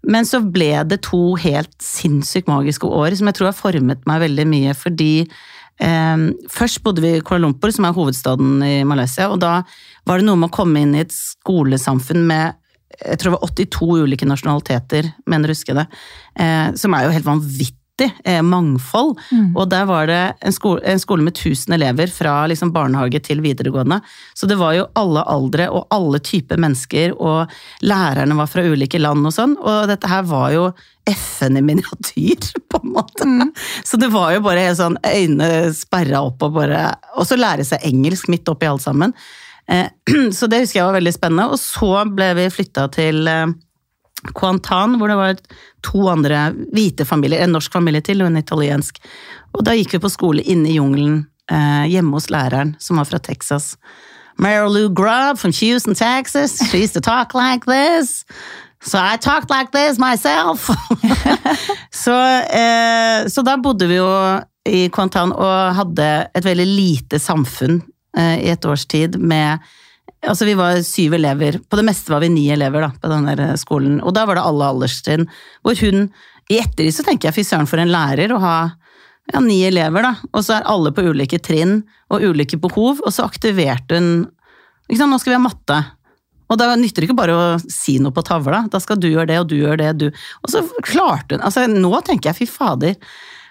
[0.03, 4.23] Men så ble det to helt sinnssykt magiske år som jeg tror har formet meg
[4.25, 9.29] veldig mye, fordi eh, først bodde vi i Kuala Lumpur, som er hovedstaden i Malaysia,
[9.31, 9.61] og da
[10.07, 12.59] var det noe med å komme inn i et skolesamfunn med
[12.93, 15.87] jeg tror det var 82 ulike nasjonaliteter, mener du husker det,
[16.37, 17.82] eh, som er jo helt vanvittig
[18.43, 19.19] mangfold.
[19.31, 19.51] Mm.
[19.55, 23.41] Og der var det en skole, en skole med 1000 elever fra liksom barnehage til
[23.41, 23.99] videregående.
[24.33, 27.51] Så det var jo alle aldre og alle typer mennesker, og
[27.85, 29.55] lærerne var fra ulike land og sånn.
[29.61, 30.65] Og dette her var jo
[31.09, 33.27] FN i miniatyr, på en måte.
[33.27, 33.53] Mm.
[33.85, 36.85] Så det var jo bare sånn øynene sperra opp og bare
[37.19, 39.13] Og så lære seg engelsk midt oppi alt sammen.
[39.67, 39.87] Eh,
[40.37, 41.51] så det husker jeg var veldig spennende.
[41.53, 43.27] Og så ble vi flytta til
[44.31, 45.43] Quantan, hvor det var
[45.83, 48.99] to andre hvite familier, en norsk familie til og en italiensk.
[49.53, 53.09] Og da gikk vi på skole inne i jungelen, eh, hjemme hos læreren, som var
[53.09, 53.75] fra Texas.
[54.37, 56.57] Marilou Grubb from Houston, Texas.
[56.69, 58.25] She used to talk like this.
[58.81, 60.69] So I talked like this myself.
[62.03, 64.09] så, eh, så, da bodde vi jo
[64.67, 67.81] i Kuantan og hadde et veldig lite samfunn
[68.17, 69.63] eh, i et års tid med
[70.23, 71.59] Altså, vi var syv elever.
[71.69, 73.97] På det meste var vi ni elever da, på den eh, skolen.
[74.01, 75.27] Og da var det alle alderstrinn.
[75.65, 76.07] Hvor hun
[76.51, 78.55] I ettertid så tenker jeg fy søren for en lærer å ha
[79.31, 80.15] ja, ni elever, da.
[80.33, 81.81] Og så er alle på ulike trinn
[82.11, 84.09] og ulike behov, og så aktiverte hun
[84.89, 85.77] ikke sant, Nå skal vi ha matte.
[86.51, 88.65] Og da nytter det ikke bare å si noe på tavla.
[88.71, 91.65] Da skal du gjøre det, og du gjør det, du Og så klarte hun Altså,
[91.71, 92.97] nå tenker jeg fy fader.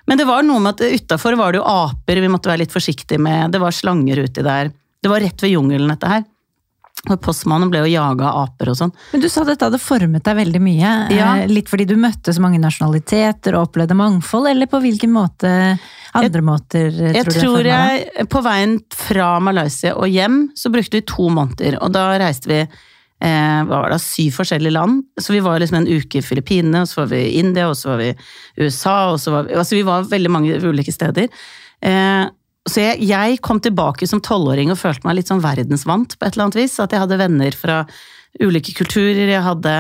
[0.07, 2.75] Men det var noe med at utafor var det jo aper vi måtte være litt
[2.75, 4.73] forsiktige med, det var slanger uti der.
[5.03, 6.25] Det var rett ved jungelen, dette her.
[7.03, 8.93] Postmannen ble jo jaga av aper og sånn.
[9.11, 10.93] Men du sa dette hadde formet deg veldig mye.
[11.11, 11.33] Ja.
[11.43, 15.51] Eh, litt fordi du møtte så mange nasjonaliteter og opplevde mangfold, eller på hvilken måte
[16.13, 20.71] andre jeg, måter tror jeg du tror jeg, På veien fra Malaysia og hjem så
[20.71, 25.03] brukte vi to måneder, og da reiste vi eh, hva var det, syv forskjellige land.
[25.21, 27.75] Så vi var liksom en uke i Filippinene, og så var vi i India, og
[27.79, 30.95] så var vi i USA, og så var vi Altså vi var veldig mange ulike
[30.95, 31.29] steder.
[31.83, 32.25] Eh,
[32.71, 36.37] så jeg, jeg, kom tilbake som tolvåring og følte meg litt sånn verdensvant på et
[36.37, 36.79] eller annet vis.
[36.83, 37.83] At jeg hadde venner fra
[38.41, 39.73] ulike kulturer, jeg hadde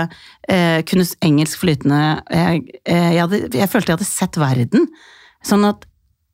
[0.50, 4.88] eh, kunne engelsk flytende jeg, eh, jeg, hadde, jeg, følte jeg hadde sett verden.
[5.46, 5.86] Sånn at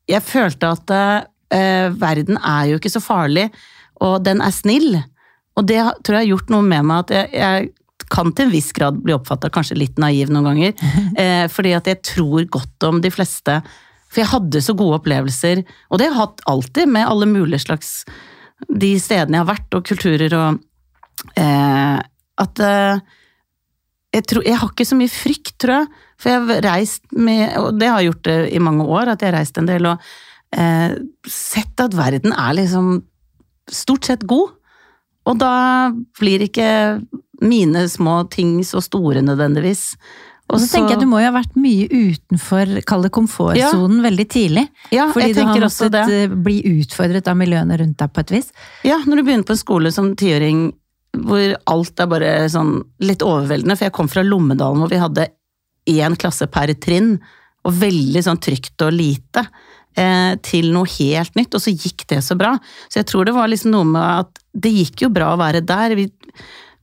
[0.09, 3.47] jeg følte at eh, verden er jo ikke så farlig,
[4.03, 4.97] og den er snill.
[5.59, 7.75] Og det tror jeg har gjort noe med meg at jeg,
[8.09, 10.73] kan til en viss grad bli oppfatta kanskje litt naiv noen ganger.
[11.19, 13.59] Eh, fordi at jeg tror godt om de fleste
[14.09, 17.65] for jeg hadde så gode opplevelser, og det har jeg hatt alltid, med alle mulige
[17.67, 17.93] slags
[18.67, 20.57] De stedene jeg har vært, og kulturer og
[21.39, 21.99] eh,
[22.39, 23.01] at eh,
[24.15, 26.01] jeg, tror, jeg har ikke så mye frykt, tror jeg.
[26.19, 29.23] For jeg har reist med, og det har jeg gjort det i mange år, at
[29.23, 30.09] jeg har reist en del og
[30.55, 30.97] eh,
[31.29, 32.97] sett at verden er liksom
[33.71, 34.57] stort sett god.
[35.29, 35.53] Og da
[36.19, 36.69] blir ikke
[37.45, 39.93] mine små ting så store nødvendigvis.
[40.49, 44.27] Og så tenker jeg Du må jo ha vært mye utenfor kall det komfortsonen veldig
[44.33, 44.65] tidlig.
[44.95, 48.53] Ja, fordi du har måttet eh, bli utfordret av miljøene rundt deg på et vis.
[48.87, 50.69] Ja, når du begynner på en skole som tiåring
[51.19, 55.29] hvor alt er bare sånn litt overveldende, for jeg kom fra Lommedalen hvor vi hadde
[55.89, 57.15] én klasse per trinn,
[57.65, 59.43] og veldig sånn trygt og lite,
[59.97, 62.53] eh, til noe helt nytt, og så gikk det så bra.
[62.87, 65.65] Så jeg tror det var liksom noe med at det gikk jo bra å være
[65.65, 65.97] der.
[65.97, 66.07] Vi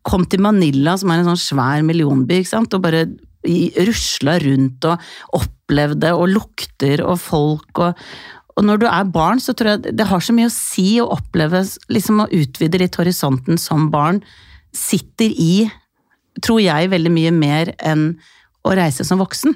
[0.07, 3.07] kom til Manila, som er en sånn svær millionby, og bare
[3.89, 8.09] rusla rundt og opplevde, og lukter og folk og
[8.57, 11.11] og når du er barn, så tror jeg det har så mye å si å
[11.13, 11.61] oppleve,
[11.93, 14.23] liksom å utvide litt horisonten som barn,
[14.73, 15.67] sitter i,
[16.41, 18.15] tror jeg, veldig mye mer enn
[18.65, 19.53] å reise som voksen.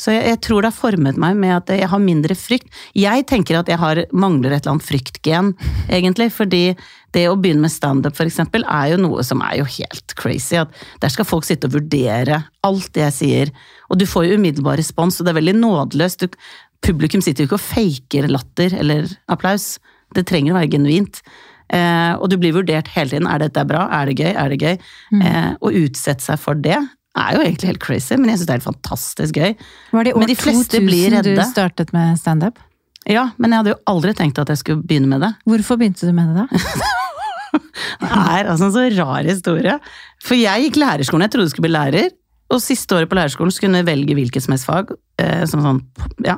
[0.00, 2.70] Så jeg, jeg tror det har formet meg med at jeg har mindre frykt.
[2.96, 5.52] Jeg tenker at jeg har, mangler et eller annet fryktgen,
[5.98, 6.64] egentlig, fordi
[7.16, 10.58] det å begynne med standup eksempel, er jo noe som er jo helt crazy.
[10.60, 13.54] At der skal folk sitte og vurdere alt det jeg sier,
[13.90, 16.26] og du får jo umiddelbar respons, og det er veldig nådeløst.
[16.26, 16.38] Du,
[16.86, 19.74] publikum sitter jo ikke og faker latter eller applaus.
[20.14, 21.20] Det trenger å være genuint.
[21.70, 23.28] Eh, og du blir vurdert hele tiden.
[23.30, 23.84] Er dette bra?
[24.00, 24.32] Er det gøy?
[24.32, 24.80] Er det gøy?
[25.20, 26.78] Eh, å utsette seg for det
[27.18, 29.54] er jo egentlig helt crazy, men jeg syns det er helt fantastisk gøy.
[29.90, 32.60] Var det i år de 2000 blir du startet med standup?
[33.08, 35.32] Ja, men jeg hadde jo aldri tenkt at jeg skulle begynne med det.
[35.48, 36.96] Hvorfor begynte du med det da?
[37.50, 39.76] Det er altså en så rar historie.
[40.22, 42.12] For jeg gikk lærerskolen, jeg trodde jeg skulle bli lærer.
[42.50, 44.94] Og siste året på lærerskolen så kunne jeg velge hvilket som helst fag.
[45.22, 45.82] Eh, som sånn,
[46.26, 46.36] ja,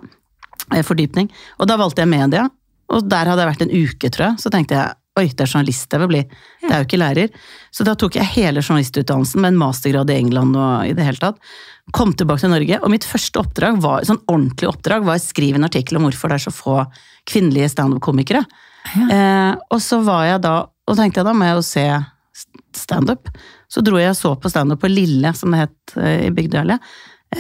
[0.71, 1.31] eh, fordypning.
[1.59, 2.49] Og da valgte jeg media.
[2.93, 4.43] Og der hadde jeg vært en uke, tror jeg.
[4.43, 6.23] Så tenkte jeg oi, det er journalist jeg vil bli.
[6.63, 7.33] Det er jo ikke lærer.
[7.75, 11.21] Så da tok jeg hele journalistutdannelsen med en mastergrad i England og i det hele
[11.21, 11.41] tatt.
[11.91, 15.59] Kom tilbake til Norge, og mitt første oppdrag var, sånn ordentlig oppdrag var å skrive
[15.59, 16.77] en artikkel om hvorfor det er så få
[17.29, 18.45] kvinnelige standup-komikere.
[19.11, 21.87] Eh, og så var jeg da, og tenkte jeg da må jeg jo se
[22.79, 23.31] standup.
[23.71, 26.91] Så dro jeg og så på standup på Lille, som det het eh, i Bygdøyallet.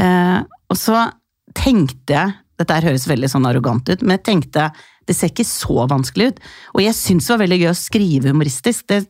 [0.02, 1.06] Eh, og så
[1.56, 4.68] tenkte jeg Dette her høres veldig sånn arrogant ut, men jeg tenkte
[5.08, 6.40] det ser ikke så vanskelig ut.
[6.76, 8.84] Og jeg syntes det var veldig gøy å skrive humoristisk.
[8.90, 9.00] Det,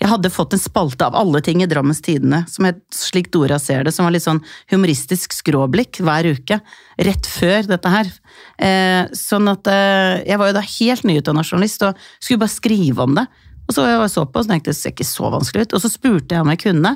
[0.00, 3.60] jeg hadde fått en spalte av alle ting i Drammens Tidende, som het Slik Dora
[3.62, 6.60] ser det, som var litt sånn humoristisk skråblikk hver uke.
[7.08, 8.12] Rett før dette her.
[8.60, 13.08] Eh, sånn at eh, jeg var jo da helt nyutdanna journalist og skulle bare skrive
[13.08, 13.28] om det.
[13.68, 15.76] Og så jeg så på og tenkte det ser ikke så vanskelig ut.
[15.76, 16.94] Og så spurte jeg om jeg kunne.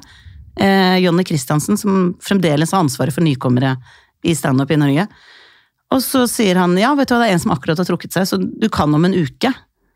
[0.61, 3.77] Eh, Jonny Christiansen, som fremdeles har ansvaret for nykommere
[4.23, 5.07] i standup i Norge.
[5.93, 8.15] Og så sier han ja, vet du hva, det er en som akkurat har trukket
[8.15, 9.53] seg, så du kan om en uke.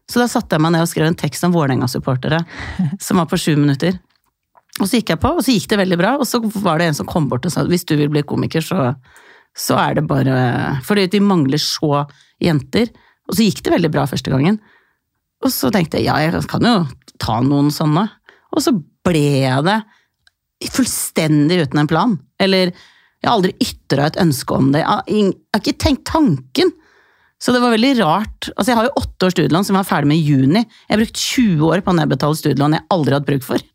[0.06, 2.42] Så da satte jeg meg ned og skrev en tekst om Vålerenga-supportere,
[3.06, 3.96] som var på sju minutter.
[4.76, 6.90] Og så gikk jeg på, og så gikk det veldig bra, og så var det
[6.90, 8.92] en som kom bort og sa hvis du vil bli komiker, så,
[9.56, 10.36] så er det bare
[10.84, 12.04] Fordi vi mangler så
[12.42, 12.92] jenter.
[13.26, 14.60] Og så gikk det veldig bra første gangen.
[15.44, 16.76] Og så tenkte jeg ja, jeg kan jo
[17.22, 18.04] ta noen sånne.
[18.54, 18.72] Og så
[19.06, 19.80] ble jeg det
[20.72, 22.14] fullstendig uten en plan.
[22.42, 22.72] Eller
[23.26, 24.84] jeg har aldri ytra et ønske om det.
[24.84, 24.88] Jeg
[25.26, 26.68] har, ikke tenkt tanken.
[27.42, 28.48] Så det var veldig rart.
[28.54, 30.62] Altså Jeg har jo åtte års studielån som jeg var ferdig med i juni.
[30.62, 33.66] Jeg har brukt 20 år på å nedbetale studielån jeg aldri har hatt bruk for.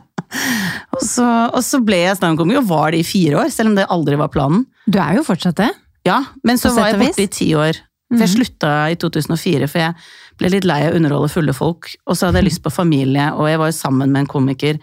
[0.96, 3.76] og, så, og så ble jeg standup-komiker, og var det i fire år, selv om
[3.76, 4.64] det aldri var planen.
[4.88, 5.70] Du er jo fortsatt det.
[6.08, 7.84] Ja, men så var jeg borte i ti år.
[8.10, 11.92] For jeg slutta i 2004, for jeg ble litt lei av å underholde fulle folk.
[12.08, 14.80] Og så hadde jeg lyst på familie, og jeg var jo sammen med en komiker.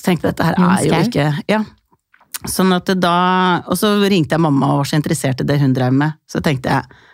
[0.00, 1.62] Så tenkte jeg dette her er jo ikke Ja.
[2.44, 3.16] Sånn at da
[3.64, 6.18] Og så ringte jeg mamma og var så interessert i det hun drev med.
[6.28, 7.04] Så tenkte jeg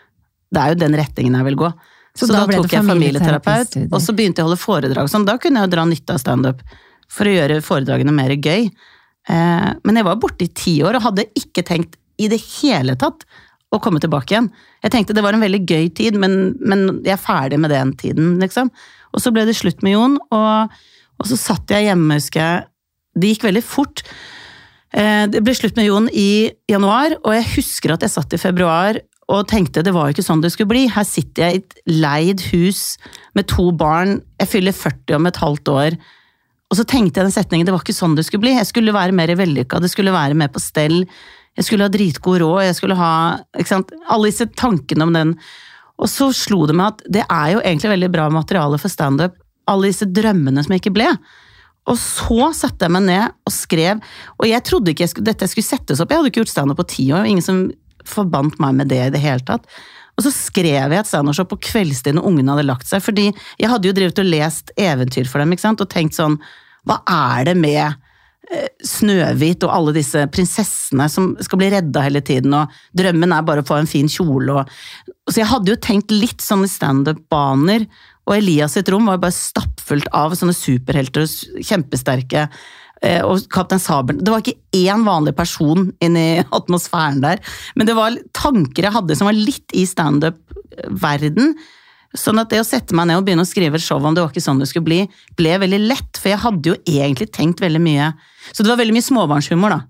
[0.52, 1.68] det er jo den retningen jeg vil gå.
[2.12, 5.06] Så Så, da da, tok jeg familieterapeut, og så begynte jeg å holde foredrag.
[5.08, 6.61] Sånn, da kunne jeg jo dra nytte av standup
[7.08, 8.66] for å gjøre foredragene mer gøy.
[9.32, 12.98] Eh, men jeg var borte i ti år og hadde ikke tenkt i det hele
[13.00, 13.24] tatt
[13.72, 14.50] å komme tilbake igjen.
[14.85, 17.94] Jeg tenkte det var en veldig gøy tid, men, men jeg er ferdig med den
[17.96, 18.68] tiden, liksom.
[19.12, 20.76] Og så ble det slutt med Jon, og,
[21.16, 22.68] og så satt jeg hjemme, husker jeg.
[23.16, 24.04] Det gikk veldig fort.
[24.92, 28.40] Eh, Det ble slutt med Jon i januar, og jeg husker at jeg satt i
[28.40, 29.00] februar
[29.33, 30.87] og tenkte det var jo ikke sånn det skulle bli.
[30.92, 32.98] Her sitter jeg i et leid hus
[33.38, 35.96] med to barn, jeg fyller 40 om et halvt år.
[36.72, 38.55] Og så tenkte jeg den setningen, det var ikke sånn det skulle bli.
[38.57, 41.05] Jeg skulle være mer vellykka, det skulle være mer på stell.
[41.57, 43.12] Jeg skulle ha dritgod råd, jeg skulle ha
[43.61, 43.92] ikke sant?
[44.09, 45.35] Alle disse tankene om den.
[46.00, 49.37] Og så slo det meg at det er jo egentlig veldig bra materiale for standup.
[49.70, 51.11] Alle disse drømmene som jeg ikke ble.
[51.90, 54.03] Og så satte jeg meg ned og skrev,
[54.38, 56.12] og jeg trodde ikke jeg skulle, dette skulle settes opp.
[56.12, 57.64] Jeg hadde ikke gjort standup på ti år, ingen som
[58.07, 59.66] forbandt meg med det i det hele tatt.
[60.18, 63.71] Og så skrev jeg et standup på kveldstid når ungene hadde lagt seg, fordi jeg
[63.73, 66.38] hadde jo drevet og lest eventyr for dem, ikke sant, og tenkt sånn
[66.88, 67.85] hva er det med
[68.51, 73.47] eh, Snøhvit og alle disse prinsessene som skal bli redda hele tiden, og drømmen er
[73.47, 74.77] bare å få en fin kjole og
[75.31, 77.87] Så jeg hadde jo tenkt litt sånn i standup-baner,
[78.28, 82.46] og Elias sitt rom var bare stappfullt av sånne superhelter og kjempesterke.
[83.02, 87.42] eh, Og Kaptein Sabelen Det var ikke én vanlig person inni atmosfæren der,
[87.74, 91.54] men det var tanker jeg hadde som var litt i standup-verden.
[92.14, 94.20] Sånn at det å sette meg ned og begynne å skrive et show om det
[94.20, 95.00] var ikke sånn det skulle bli,
[95.38, 98.11] ble veldig lett, for jeg hadde jo egentlig tenkt veldig mye
[98.52, 99.80] Så det var veldig mye småbarnshumor, da.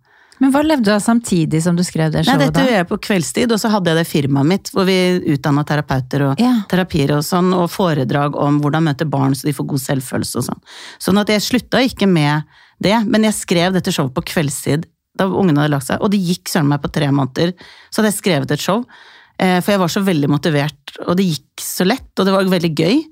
[0.43, 2.41] Men hva levde du av samtidig som du skrev det Nei, showet?
[2.49, 4.97] dette gjorde gjør jeg på kveldstid, og så hadde jeg det firmaet mitt hvor vi
[5.37, 6.55] utdanna terapeuter og Ja.
[6.73, 10.47] terapier og sånn, og foredrag om hvordan møte barn så de får god selvfølelse og
[10.49, 10.63] sånn.
[10.99, 12.43] Sånn at jeg slutta ikke med
[12.83, 16.19] det, men jeg skrev dette showet på kveldstid da ungene hadde lagt seg, og det
[16.25, 17.53] gikk søren meg på tre måneder.
[17.93, 18.83] Så hadde jeg skrevet et show,
[19.39, 22.49] eh, for jeg var så veldig motivert, og det gikk så lett, og det var
[22.49, 23.05] veldig gøy.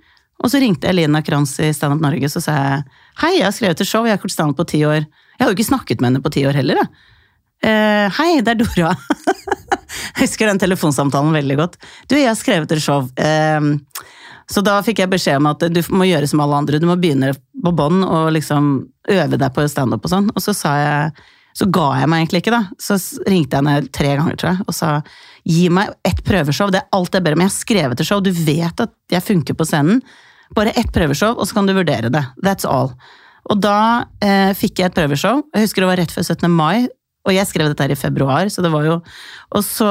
[0.42, 2.84] Og så ringte Elina Kranz i Stand Up Norge, så sa jeg
[3.20, 5.04] hei, jeg har skrevet et show, jeg har vært standup på ti år.
[5.04, 6.88] Jeg hadde jo ikke snakket med henne på ti år heller, jeg.
[7.62, 8.94] Eh, hei, det er Dora.
[10.14, 11.80] jeg husker den telefonsamtalen veldig godt.
[12.08, 13.08] Du, jeg har skrevet et show.
[13.20, 14.06] Uh,
[14.50, 16.96] så da fikk jeg beskjed om at du må gjøre som alle andre, du må
[16.98, 18.72] begynne på bånn og liksom
[19.12, 20.32] øve deg på standup og sånn.
[20.34, 22.62] Og så sa jeg så ga jeg meg egentlig ikke, da.
[22.80, 22.96] Så
[23.28, 24.90] ringte jeg ned tre ganger, tror jeg, og sa
[25.50, 27.42] gi meg ett prøveshow, det er alt jeg ber om.
[27.42, 29.98] Jeg har skrevet et show, du vet at jeg funker på scenen.
[30.56, 32.22] Bare ett prøveshow, og så kan du vurdere det.
[32.44, 32.94] That's all.
[33.50, 35.42] Og da eh, fikk jeg et prøveshow.
[35.54, 36.46] Jeg husker det var rett før 17.
[36.54, 36.86] mai,
[37.26, 38.96] og jeg skrev dette her i februar, så det var jo
[39.50, 39.90] Og så,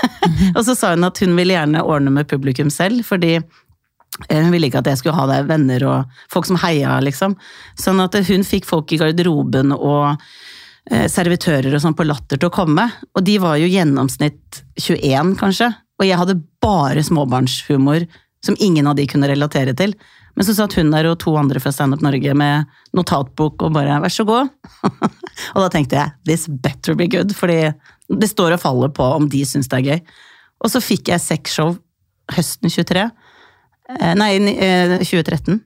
[0.56, 4.52] og så sa hun at hun ville gjerne ordne med publikum selv, fordi eh, hun
[4.54, 7.34] ville ikke at jeg skulle ha der venner og folk som heia, liksom.
[7.80, 10.14] Sånn at hun fikk folk i garderoben og
[10.90, 12.86] eh, servitører og sånn på Latter til å komme.
[13.18, 15.72] Og de var jo gjennomsnitt 21, kanskje.
[15.98, 18.06] Og jeg hadde bare småbarnshumor
[18.44, 19.96] som ingen av de kunne relatere til.
[20.34, 23.74] Men så satt hun der og to andre fra Stand Up Norge med notatbok og
[23.76, 24.50] bare 'vær så god'.
[25.54, 27.72] og da tenkte jeg 'this better be good', fordi
[28.10, 30.00] det står og faller på om de syns det er gøy.
[30.64, 31.76] Og så fikk jeg seks show
[32.32, 33.10] høsten 23.
[34.00, 35.60] Eh, Nei, eh, 2013.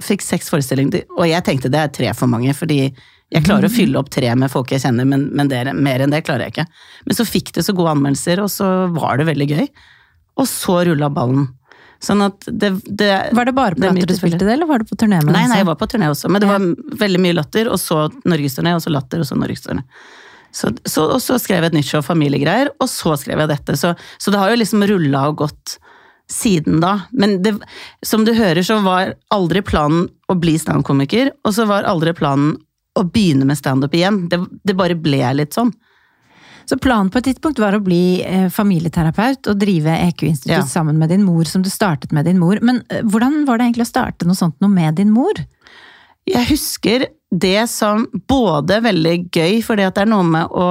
[0.00, 2.94] Fikk seks forestillinger, og jeg tenkte det er tre for mange, fordi
[3.30, 6.10] jeg klarer å fylle opp tre med folk jeg kjenner, men, men det, mer enn
[6.10, 6.66] det klarer jeg ikke.
[7.06, 9.68] Men så fikk det så gode anmeldelser, og så var det veldig gøy.
[10.40, 11.46] Og så rulla ballen.
[12.00, 14.68] Sånn at det, det Var det bare på det er Latter du spilte det, eller
[14.70, 16.64] var du på turné med Nei, nei, jeg var på turné også, men det var
[17.02, 19.84] veldig mye latter, og så norgesturné, og så latter, og så norgesturné.
[20.50, 23.76] Så, så, og så skrev jeg et nytt show, familiegreier, og så skrev jeg dette.
[23.78, 25.76] Så, så det har jo liksom rulla og gått
[26.30, 26.94] siden da.
[27.12, 27.56] Men det,
[28.06, 32.56] som du hører, så var aldri planen å bli standup-komiker, og så var aldri planen
[32.98, 34.24] å begynne med standup igjen.
[34.30, 35.70] Det, det bare ble litt sånn.
[36.70, 40.62] Så planen på et tidspunkt var å bli eh, familieterapeut og drive EQ-institutt Ja.
[40.70, 42.60] sammen med din mor, som du startet med din mor.
[42.62, 45.40] Men eh, hvordan var det egentlig å starte noe sånt noe med din mor?
[46.30, 50.70] Jeg husker det som både veldig gøy, fordi at det er noe med å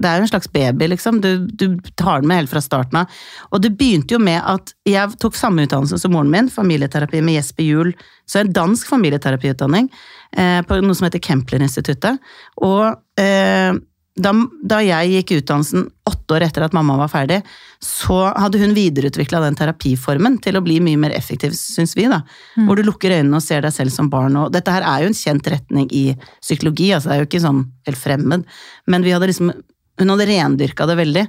[0.00, 1.18] Det er jo en slags baby, liksom.
[1.20, 3.10] Du, du tar den med helt fra starten av.
[3.52, 7.34] Og det begynte jo med at jeg tok samme utdannelse som moren min, familieterapi med
[7.36, 7.90] Jesper Juel.
[8.24, 9.90] Så en dansk familieterapiutdanning
[10.38, 12.16] eh, på noe som heter Kempler-instituttet.
[12.64, 12.86] Og
[13.20, 13.74] eh,
[14.22, 17.40] da, da jeg gikk utdannelsen åtte år etter at mamma var ferdig,
[17.84, 22.08] så hadde hun videreutvikla den terapiformen til å bli mye mer effektiv, syns vi.
[22.10, 22.22] da.
[22.66, 24.36] Hvor du lukker øynene og ser deg selv som barn.
[24.40, 26.04] Og dette her er jo en kjent retning i
[26.42, 28.44] psykologi, altså det er jo ikke sånn helt fremmed.
[28.90, 29.54] Men vi hadde liksom,
[30.00, 31.26] hun hadde rendyrka det veldig.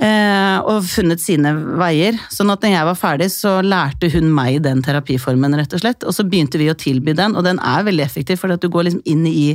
[0.00, 2.16] Eh, og funnet sine veier.
[2.32, 6.06] Sånn at når jeg var ferdig, så lærte hun meg den terapiformen, rett og slett.
[6.08, 8.70] Og så begynte vi å tilby den, og den er veldig effektiv, for at du
[8.72, 9.50] går liksom inn i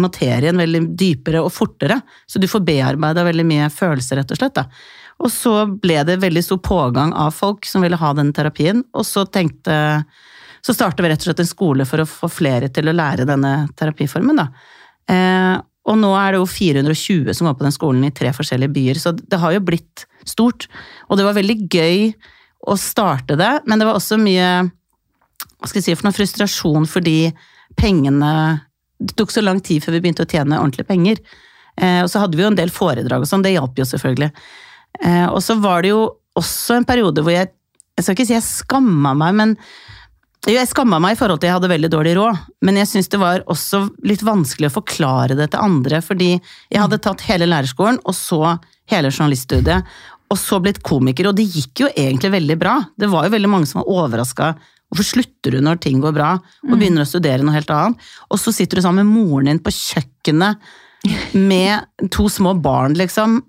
[0.00, 2.00] materien veldig dypere og fortere.
[2.26, 4.56] Så du får bearbeida veldig mye følelser, rett og slett.
[4.56, 4.66] Da.
[5.22, 9.06] Og så ble det veldig stor pågang av folk som ville ha den terapien, og
[9.08, 10.04] så tenkte
[10.62, 13.24] Så starta vi rett og slett en skole for å få flere til å lære
[13.26, 14.44] denne terapiformen, da.
[15.10, 15.56] Eh,
[15.90, 19.00] og nå er det jo 420 som går på den skolen i tre forskjellige byer,
[19.02, 20.68] så det har jo blitt stort.
[21.10, 22.12] Og det var veldig gøy
[22.70, 26.86] å starte det, men det var også mye hva skal jeg si, for noe frustrasjon
[26.90, 27.16] fordi
[27.78, 28.30] pengene
[29.02, 31.22] Det tok så lang tid før vi begynte å tjene ordentlige penger.
[31.80, 34.30] Eh, og så hadde vi jo en del foredrag og sånn, det hjalp jo selvfølgelig.
[35.00, 36.04] Eh, og så var det jo
[36.38, 37.52] også en periode hvor jeg
[37.92, 39.50] Jeg skal ikke si jeg skamma meg, men
[40.46, 43.10] jo, jeg skamma meg i forhold til jeg hadde veldig dårlig råd, men jeg syns
[43.12, 47.50] det var også litt vanskelig å forklare det til andre, fordi jeg hadde tatt hele
[47.52, 48.56] lærerskolen, og så
[48.88, 49.92] hele journaliststudiet,
[50.32, 52.78] og så blitt komiker, og det gikk jo egentlig veldig bra.
[52.96, 54.48] Det var jo veldig mange som var overraska.
[54.92, 56.34] Hvorfor slutter du når ting går bra,
[56.68, 58.02] og begynner å studere noe helt annet?
[58.28, 60.60] Og så sitter du sammen med moren din på kjøkkenet
[61.50, 63.40] med to små barn, liksom,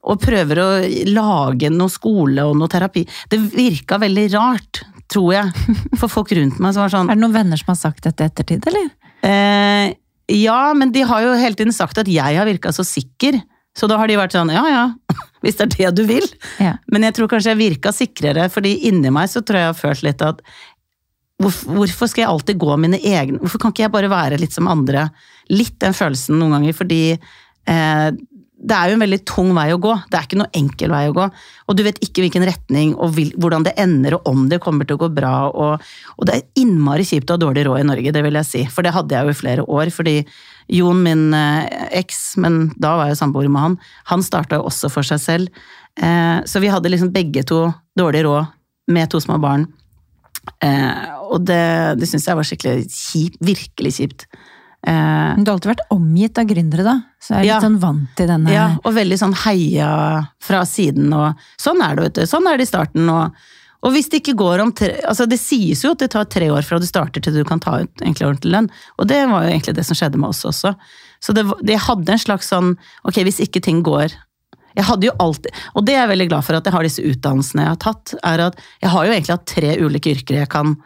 [0.00, 0.68] og prøver å
[1.10, 3.02] lage noe skole og noe terapi.
[3.28, 5.74] Det virka veldig rart tror jeg.
[5.98, 8.22] For folk rundt meg som var sånn Er det noen venner som har sagt dette
[8.24, 8.86] i ettertid, eller?
[9.26, 9.90] eh,
[10.38, 13.40] Ja, men de har jo hele tiden sagt at jeg har virka så sikker.
[13.78, 14.84] Så da har de vært sånn ja ja,
[15.44, 16.26] hvis det er det du vil.
[16.62, 16.76] Ja.
[16.90, 19.80] Men jeg tror kanskje jeg virka sikrere, fordi inni meg så tror jeg jeg har
[19.80, 20.42] følt litt at
[21.40, 24.68] hvorfor, skal jeg alltid gå mine egne Hvorfor kan ikke jeg bare være litt som
[24.68, 25.06] andre?
[25.48, 28.08] Litt den følelsen noen ganger, fordi eh,
[28.60, 29.92] det er jo en veldig tung vei å gå.
[30.10, 31.26] Det er ikke noe enkel vei å gå.
[31.70, 34.88] Og du vet ikke hvilken retning og vil, hvordan det ender, og om det kommer
[34.88, 35.32] til å gå bra.
[35.48, 38.48] Og, og det er innmari kjipt å ha dårlig råd i Norge, det vil jeg
[38.50, 38.64] si.
[38.68, 39.92] For det hadde jeg jo i flere år.
[39.94, 40.18] Fordi
[40.76, 43.78] Jon, min eh, eks, men da var jeg samboer med han,
[44.12, 45.64] han starta jo også for seg selv.
[45.96, 47.64] Eh, så vi hadde liksom begge to
[47.98, 48.52] dårlig råd
[48.92, 49.66] med to små barn.
[50.60, 51.64] Eh, og det,
[52.00, 53.40] det syns jeg var skikkelig kjipt.
[53.40, 54.28] Virkelig kjipt.
[54.86, 54.92] Eh,
[55.36, 56.94] Men du har alltid vært omgitt av gründere, da.
[57.20, 59.90] Så jeg er litt sånn vant til denne Ja, og veldig sånn heia
[60.40, 62.22] fra siden, og sånn er det, vet du.
[62.30, 63.10] Sånn er det i starten.
[63.12, 63.36] Og,
[63.84, 66.48] og hvis det ikke går om tre Altså, det sies jo at det tar tre
[66.52, 69.44] år fra du starter til du kan ta ut egentlig ordentlig lønn, og det var
[69.44, 70.74] jo egentlig det som skjedde med oss også.
[71.20, 74.16] Så det, det hadde en slags sånn Ok, hvis ikke ting går
[74.78, 77.02] jeg hadde jo alltid, og det er jeg veldig glad for at jeg har disse
[77.02, 80.50] utdannelsene jeg har tatt, er at jeg har jo egentlig hatt tre ulike yrker jeg
[80.52, 80.76] kan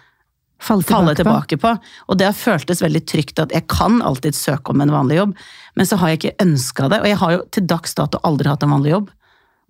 [0.64, 1.58] falle tilbake, falle på.
[1.62, 1.74] på.
[2.08, 5.36] Og det har føltes veldig trygt at jeg kan alltid søke om en vanlig jobb,
[5.78, 7.00] men så har jeg ikke ønska det.
[7.02, 9.12] Og jeg har jo til dags dato aldri hatt en vanlig jobb.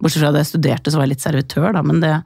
[0.02, 2.18] Bortsett fra da jeg studerte, så var jeg litt servitør, da, men det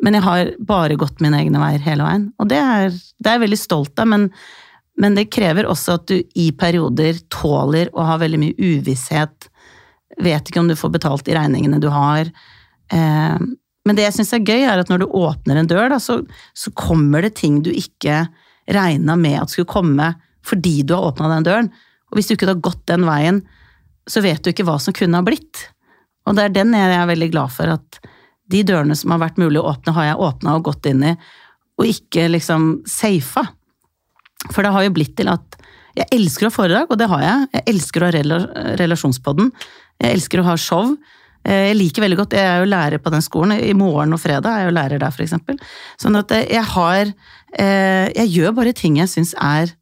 [0.00, 2.22] Men jeg har bare gått mine egne veier hele veien.
[2.40, 4.22] Og det er, det er jeg veldig stolt av, men,
[4.96, 9.50] men det krever også at du i perioder tåler å ha veldig mye uvisshet.
[10.16, 12.30] Vet ikke om du får betalt de regningene du har.
[12.88, 13.36] Eh,
[13.88, 16.20] men det jeg syns er gøy, er at når du åpner en dør, da, så,
[16.52, 18.26] så kommer det ting du ikke
[18.70, 20.12] regna med at skulle komme
[20.46, 21.68] fordi du har åpna den døren.
[22.10, 23.42] Og hvis du ikke hadde gått den veien,
[24.08, 25.68] så vet du ikke hva som kunne ha blitt.
[26.28, 28.00] Og det er den jeg er veldig glad for, at
[28.50, 31.14] de dørene som har vært mulig å åpne, har jeg åpna og gått inn i,
[31.80, 33.46] og ikke liksom safa.
[34.50, 35.60] For det har jo blitt til at
[35.96, 37.46] jeg elsker å ha foredrag, og det har jeg.
[37.56, 38.40] Jeg elsker å ha
[38.80, 39.50] relasjonspodden.
[40.00, 40.92] Jeg elsker å ha show.
[41.44, 43.56] Eh, Jeg liker veldig godt, jeg er jo lærer på den skolen.
[43.58, 45.56] I morgen og fredag er jeg jo lærer der, eksempel.
[46.00, 47.06] Sånn at eh, jeg har
[47.58, 49.72] eh, Jeg gjør bare ting jeg syns er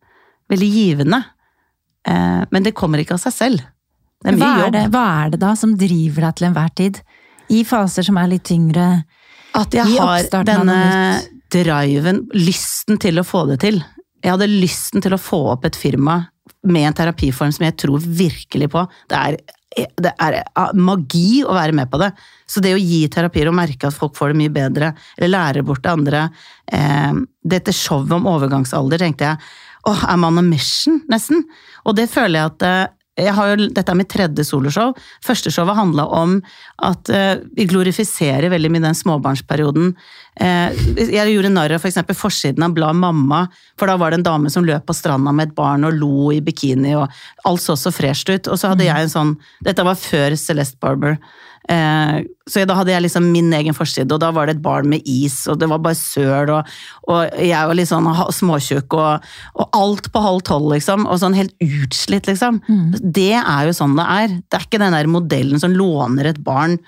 [0.50, 1.24] veldig givende.
[2.08, 3.64] Men det kommer ikke av seg selv.
[4.24, 4.72] Det er Hva mye er, jobb.
[4.72, 7.00] det, hva er det da som driver deg til enhver tid?
[7.52, 8.86] I faser som er litt tyngre?
[9.58, 10.78] At jeg har denne
[11.52, 13.82] driven, lysten til å få det til.
[14.24, 16.16] Jeg hadde lysten til å få opp et firma
[16.64, 18.86] med en terapiform som jeg tror virkelig på.
[19.10, 19.36] Det er,
[20.00, 20.40] det er
[20.78, 22.10] magi å være med på det.
[22.48, 25.66] Så det å gi terapier og merke at folk får det mye bedre, eller lærer
[25.66, 26.26] bort det andre
[26.72, 29.40] eh, Dette showet om overgangsalder tenkte jeg
[29.88, 31.44] åh, er man on mission, nesten?
[31.88, 34.94] Og det føler jeg at eh, jeg har jo, dette er mitt tredje soloshow.
[35.24, 36.36] Første showet handla om
[36.86, 39.90] at eh, vi glorifiserer veldig mye den småbarnsperioden.
[40.40, 41.98] Eh, jeg gjorde narr av f.eks.
[42.12, 43.44] For forsiden av bladet Mamma,
[43.78, 46.30] for da var det en dame som løp på stranda med et barn og lo
[46.34, 47.08] i bikini, og
[47.48, 48.46] alt så så fresht ut.
[48.46, 51.18] Og så hadde jeg en sånn Dette var før Celeste Barber.
[51.68, 54.88] Eh, så da hadde jeg liksom min egen forside, og da var det et barn
[54.88, 56.70] med is, og det var bare søl, og,
[57.12, 59.28] og jeg var litt sånn småtjukk, og,
[59.60, 62.62] og alt på halv tolv, liksom, og sånn helt utslitt, liksom.
[63.02, 64.40] Det er jo sånn det er.
[64.48, 66.78] Det er ikke den der modellen som låner et barn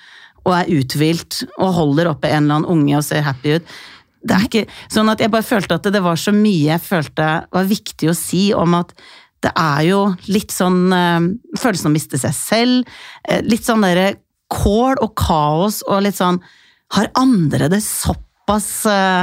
[0.47, 3.75] og er uthvilt og holder oppe en eller annen unge og ser happy ut.
[4.21, 7.29] Det er ikke sånn at jeg bare følte at det var så mye jeg følte
[7.53, 8.95] var viktig å si om at
[9.45, 12.91] det er jo litt sånn eh, følelsen av å miste seg selv,
[13.25, 14.11] eh, litt sånn derre
[14.51, 16.41] kål og kaos og litt sånn
[16.97, 19.23] Har andre det såpass uh,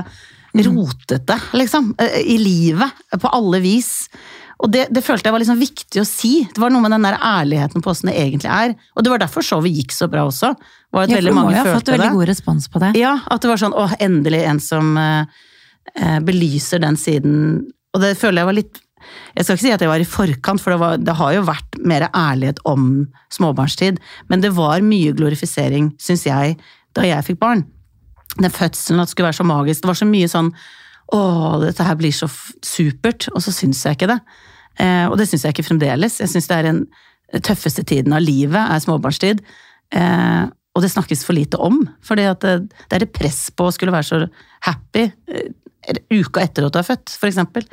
[0.56, 4.08] rotete, liksom, eh, i livet, på alle vis?
[4.58, 6.32] Og det, det følte jeg var liksom viktig å si.
[6.50, 8.74] Det var noe med den der ærligheten på åssen det egentlig er.
[8.98, 10.54] Og det var derfor showet gikk så bra også.
[10.96, 11.76] Var at Ja, veldig mange følte det.
[11.78, 12.92] fått veldig god respons på det.
[12.98, 15.44] Ja, at det var sånn åh, endelig en som eh,
[15.94, 17.36] eh, belyser den siden.
[17.94, 18.82] Og det føler jeg var litt
[19.38, 21.46] Jeg skal ikke si at jeg var i forkant, for det, var, det har jo
[21.46, 24.00] vært mer ærlighet om småbarnstid.
[24.32, 26.56] Men det var mye glorifisering, syns jeg,
[26.98, 27.62] da jeg fikk barn.
[28.38, 29.84] Den fødselen, at det skulle være så magisk.
[29.84, 30.52] Det var så mye sånn
[31.08, 31.20] Å,
[31.62, 32.28] dette her blir så
[32.66, 33.30] supert.
[33.32, 34.18] Og så syns jeg ikke det.
[34.84, 36.18] Eh, og det syns jeg ikke fremdeles.
[36.20, 36.82] Jeg syns det er den
[37.46, 39.40] tøffeste tiden av livet, er småbarnstid.
[39.96, 40.44] Eh,
[40.76, 41.80] og det snakkes for lite om.
[42.04, 44.20] For det, det er det press på å skulle være så
[44.68, 45.48] happy eh,
[46.12, 47.66] uka etter at du er født, eksempel.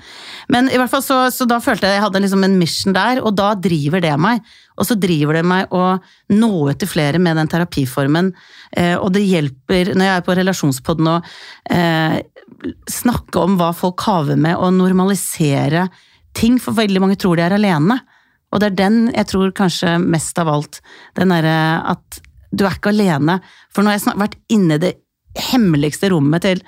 [0.53, 3.21] Men i hvert fall så, så da følte jeg jeg hadde liksom en mission der,
[3.25, 4.45] og da driver det meg.
[4.79, 5.97] Og så driver det meg å
[6.35, 8.33] nå ut til flere med den terapiformen.
[8.77, 11.19] Eh, og det hjelper, når jeg er på relasjonspodden nå,
[11.75, 12.19] eh,
[12.91, 15.89] snakke om hva folk kaver med, og normalisere
[16.35, 18.01] ting, for veldig mange tror de er alene.
[18.55, 20.81] Og det er den jeg tror kanskje mest av alt.
[21.19, 21.57] Den derre
[21.95, 22.21] at
[22.55, 23.41] du er ikke alene.
[23.75, 24.93] For nå har jeg vært inne i det
[25.51, 26.61] hemmeligste rommet til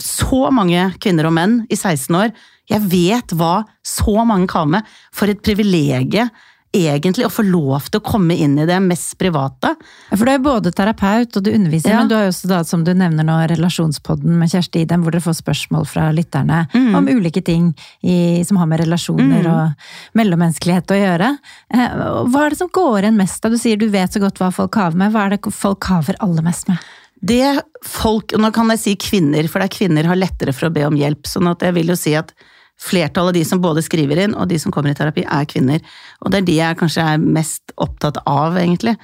[0.00, 2.32] så mange kvinner og menn i 16 år.
[2.70, 4.82] Jeg vet hva så mange kan med.
[5.12, 6.30] For et privilegium
[6.74, 9.76] egentlig å få lov til å komme inn i det mest private.
[10.10, 12.00] For du er både terapeut og du underviser, Ja.
[12.00, 15.12] men du har jo også da, som du nevner nå, relasjonspodden med Kjersti Idem, hvor
[15.14, 16.96] dere får spørsmål fra lytterne Mm.
[16.96, 19.74] om ulike ting i, som har med relasjoner og
[20.18, 21.38] mellommenneskelighet å gjøre.
[21.70, 21.88] Eh,
[22.26, 23.48] Hva er det som går igjen mest da?
[23.50, 25.12] Du sier du vet så godt hva folk kaver med.
[25.12, 26.78] Hva er det folk haver aller mest med?
[27.24, 30.68] Det folk, og nå kan jeg si kvinner, for det er kvinner har lettere for
[30.68, 32.34] å be om hjelp, sånn at jeg vil jo si at
[32.80, 35.82] flertallet av de som både skriver inn og de som kommer i terapi, er kvinner.
[36.24, 38.96] Og det er de jeg kanskje er mest opptatt av, egentlig.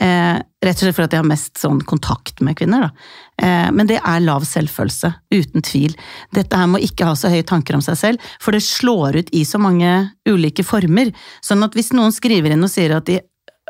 [0.00, 3.08] Eh, rett og slett for at jeg har mest sånn kontakt med kvinner, da.
[3.44, 5.94] Eh, men det er lav selvfølelse, uten tvil.
[6.34, 9.32] Dette her må ikke ha så høye tanker om seg selv, for det slår ut
[9.36, 9.92] i så mange
[10.28, 11.12] ulike former.
[11.44, 13.20] Sånn at hvis noen skriver inn og sier at de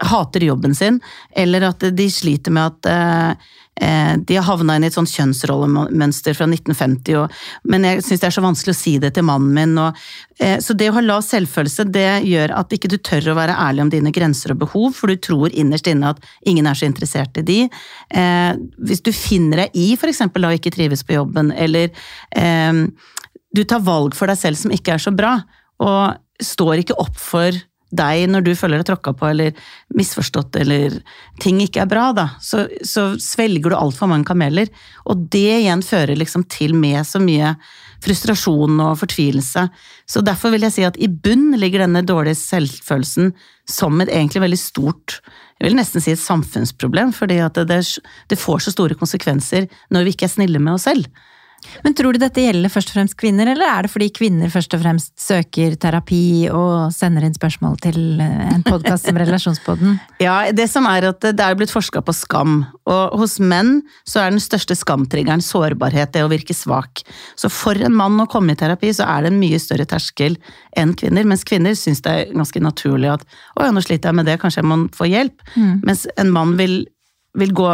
[0.07, 1.01] hater jobben sin,
[1.37, 3.49] eller at de sliter med at eh,
[3.79, 7.35] de har havna inn i et sånt kjønnsrollemønster fra 1950, og,
[7.71, 9.77] men jeg syns det er så vanskelig å si det til mannen min.
[9.81, 10.01] Og,
[10.43, 13.57] eh, så det å ha lav selvfølelse, det gjør at ikke du tør å være
[13.69, 16.89] ærlig om dine grenser og behov, for du tror innerst inne at ingen er så
[16.89, 17.61] interessert i de.
[18.11, 18.53] Eh,
[18.89, 20.25] hvis du finner deg i f.eks.
[20.27, 21.93] å ikke trives på jobben, eller
[22.37, 22.85] eh,
[23.55, 25.39] du tar valg for deg selv som ikke er så bra,
[25.79, 27.55] og står ikke opp for
[27.95, 29.57] deg når du føler deg tråkka på eller
[29.97, 30.99] misforstått eller
[31.43, 34.71] ting ikke er bra, da, så, så svelger du altfor mange kameler.
[35.09, 37.55] Og det igjen fører liksom til med så mye
[38.05, 39.67] frustrasjon og fortvilelse.
[40.07, 43.33] Så derfor vil jeg si at i bunn ligger denne dårlige selvfølelsen
[43.69, 45.21] som et egentlig veldig stort
[45.59, 47.81] jeg vil nesten si et samfunnsproblem, fordi det,
[48.31, 51.09] det får så store konsekvenser når vi ikke er snille med oss selv.
[51.85, 54.75] Men tror du dette gjelder først og fremst kvinner, eller er det fordi kvinner først
[54.77, 59.99] og fremst søker terapi og sender inn spørsmål til eh, en podkast som Relasjonspodden?
[60.23, 64.23] Ja, det som er at det er blitt forska på skam, og hos menn så
[64.23, 67.03] er den største skamtriggeren sårbarhet, det å virke svak.
[67.39, 70.39] Så for en mann å komme i terapi, så er det en mye større terskel
[70.79, 73.27] enn kvinner, mens kvinner syns det er ganske naturlig at
[73.59, 75.43] å ja, nå sliter jeg med det, kanskje jeg må få hjelp,
[75.83, 76.81] mens en mann vil,
[77.39, 77.73] vil gå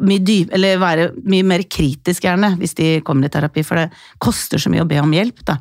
[0.00, 3.90] mye dyp, eller være mye mer kritisk gjerne, hvis de kommer i terapi, for det
[4.22, 5.58] koster så mye å be om hjelp, da.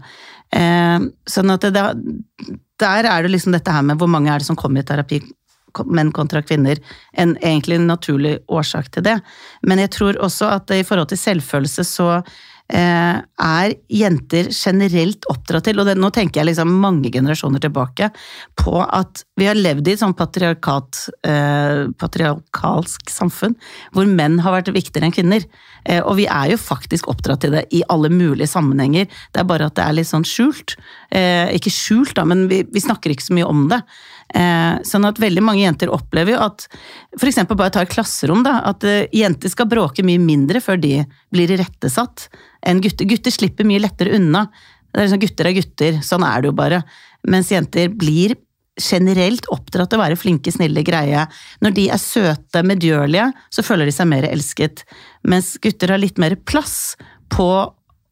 [0.52, 1.84] Eh, sånn at det,
[2.82, 5.22] der er det liksom dette her med hvor mange er det som kommer i terapi,
[5.88, 6.80] menn kontra kvinner,
[7.14, 9.18] en egentlig naturlig årsak til det.
[9.64, 12.10] Men jeg tror også at i forhold til selvfølelse så
[12.80, 18.12] er jenter generelt oppdratt til, og det, nå tenker jeg liksom mange generasjoner tilbake,
[18.60, 23.58] på at vi har levd i et sånn eh, patriarkalsk samfunn,
[23.92, 25.48] hvor menn har vært viktigere enn kvinner.
[25.86, 29.48] Eh, og vi er jo faktisk oppdratt til det i alle mulige sammenhenger, det er
[29.50, 30.76] bare at det er litt sånn skjult.
[31.10, 33.82] Eh, ikke skjult, da, men vi, vi snakker ikke så mye om det.
[34.38, 36.68] Eh, sånn at veldig mange jenter opplever jo at
[37.18, 37.42] f.eks.
[37.50, 41.00] bare ta et klasserom, da, at jenter skal bråke mye mindre før de
[41.34, 42.30] blir irettesatt
[42.68, 43.10] enn gutter.
[43.10, 44.46] Gutter slipper mye lettere unna.
[44.92, 46.82] Det er liksom Gutter er gutter, sånn er det jo bare.
[47.32, 48.36] Mens jenter blir
[48.80, 51.26] generelt oppdratt til å være flinke, snille, greie.
[51.64, 54.86] Når de er søte, medgjørlige, så føler de seg mer elsket.
[55.28, 56.96] Mens gutter har litt mer plass
[57.32, 57.52] på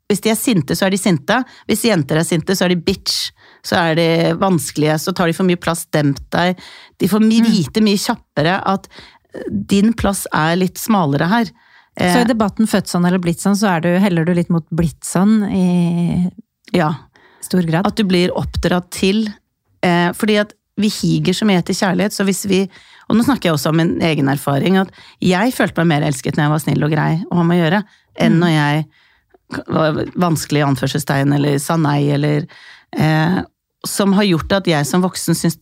[0.10, 1.36] Hvis de er sinte, så er de sinte.
[1.70, 3.28] Hvis jenter er sinte, så er de bitch.
[3.62, 4.07] Så er de
[4.41, 5.84] vanskelige, så tar de for mye plass.
[5.93, 6.57] Demp deg.
[6.97, 11.51] De får vite mye kjappere at eh, din plass er litt smalere her.
[11.93, 14.49] Eh, Så i debatten født sånn eller blitt sånn, så er du, heller du litt
[14.49, 15.68] mot blitt sånn i
[16.74, 16.89] ja.
[17.45, 17.86] stor grad?
[17.86, 19.28] At du blir oppdratt til
[19.86, 22.63] eh, Fordi at vi higer så mye etter kjærlighet, så hvis vi
[23.09, 24.91] Og nå snakker jeg også om min egen erfaring, at
[25.25, 27.63] jeg følte meg mer elsket når jeg var snill og grei å ha med å
[27.63, 27.80] gjøre,
[28.21, 28.84] enn når jeg
[29.65, 32.45] var vanskelig i anførselstegn, eller sa nei, eller
[32.93, 33.39] eh,
[33.88, 35.57] Som har gjort at jeg som voksen syns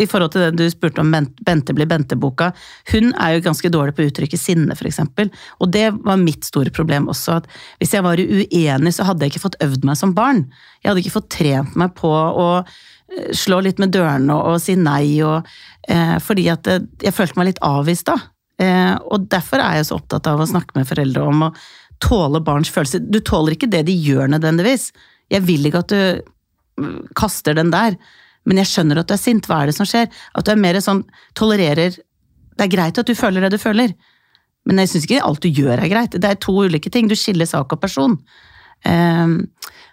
[0.00, 2.50] i forhold til det du spurte om Bente blir Bente-boka,
[2.94, 5.28] hun er jo ganske dårlig på å uttrykke sinne, eksempel.
[5.60, 9.34] Og det var mitt store problem også, at hvis jeg var uenig, så hadde jeg
[9.34, 10.46] ikke fått øvd meg som barn.
[10.80, 12.48] Jeg hadde ikke fått trent meg på å
[13.36, 15.48] slå litt med dørene og, si nei, og,
[15.88, 18.16] eh, fordi at eh, jeg følte meg litt avvist da.
[18.60, 21.52] Eh, og derfor er jeg så opptatt av å snakke med foreldre om å
[22.00, 23.02] tåle barns følelser.
[23.02, 24.90] Du tåler ikke det de gjør nødvendigvis.
[25.32, 27.96] Jeg vil ikke at du mm, kaster den der.
[28.48, 29.48] Men jeg skjønner at du er sint.
[29.48, 30.08] Hva er det som skjer?
[30.36, 31.02] At du er mer sånn
[31.38, 33.92] tolererer Det er greit at du føler det du føler,
[34.68, 36.16] men jeg syns ikke alt du gjør er greit.
[36.20, 37.08] Det er to ulike ting.
[37.08, 38.18] Du skiller sak og person.
[38.84, 39.38] Ehm,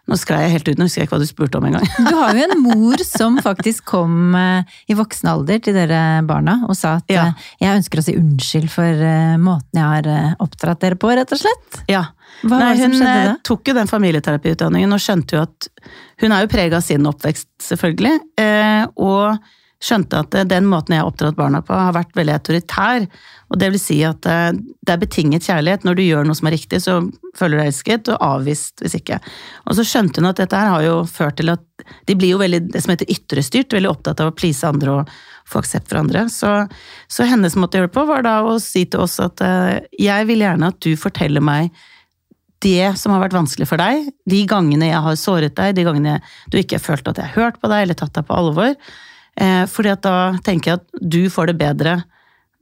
[0.07, 1.87] nå sklei jeg helt ut, nå husker jeg ikke hva du spurte om engang.
[2.09, 6.61] Du har jo en mor som faktisk kom eh, i voksen alder til dere barna
[6.67, 7.25] og sa at Ja.
[7.27, 11.33] eh, jeg ønsker å si unnskyld for eh, måten jeg har oppdratt dere på, rett
[11.35, 11.81] og slett.
[11.91, 12.05] Ja.
[12.43, 15.69] Hva Nei, hun tok jo den familieterapiutdanningen og skjønte jo at
[16.21, 18.15] Hun er jo prega av sin oppvekst, selvfølgelig.
[18.97, 19.37] Og
[19.83, 23.07] skjønte at eh, den måten jeg har oppdratt barna på, har vært veldig autoritær.
[23.51, 25.85] Og det vil si at eh, det er betinget kjærlighet.
[25.87, 26.99] Når du gjør noe som er riktig, så
[27.37, 29.19] føler du deg elsket, og avvist hvis ikke.
[29.65, 31.63] Og så skjønte hun at dette her har jo ført til at
[32.09, 35.11] de blir jo veldig det som heter ytrestyrt, veldig opptatt av å please andre og
[35.47, 36.25] få aksept for andre.
[36.33, 36.53] Så,
[37.11, 39.85] så hennes måte å gjøre det på var da å si til oss at eh,
[40.01, 41.69] jeg vil gjerne at du forteller meg
[42.65, 46.15] det som har vært vanskelig for deg, de gangene jeg har såret deg, de gangene
[46.49, 48.73] du ikke har følt at jeg har hørt på deg eller tatt deg på alvor.
[49.37, 51.97] Eh, fordi at da tenker jeg at du får det bedre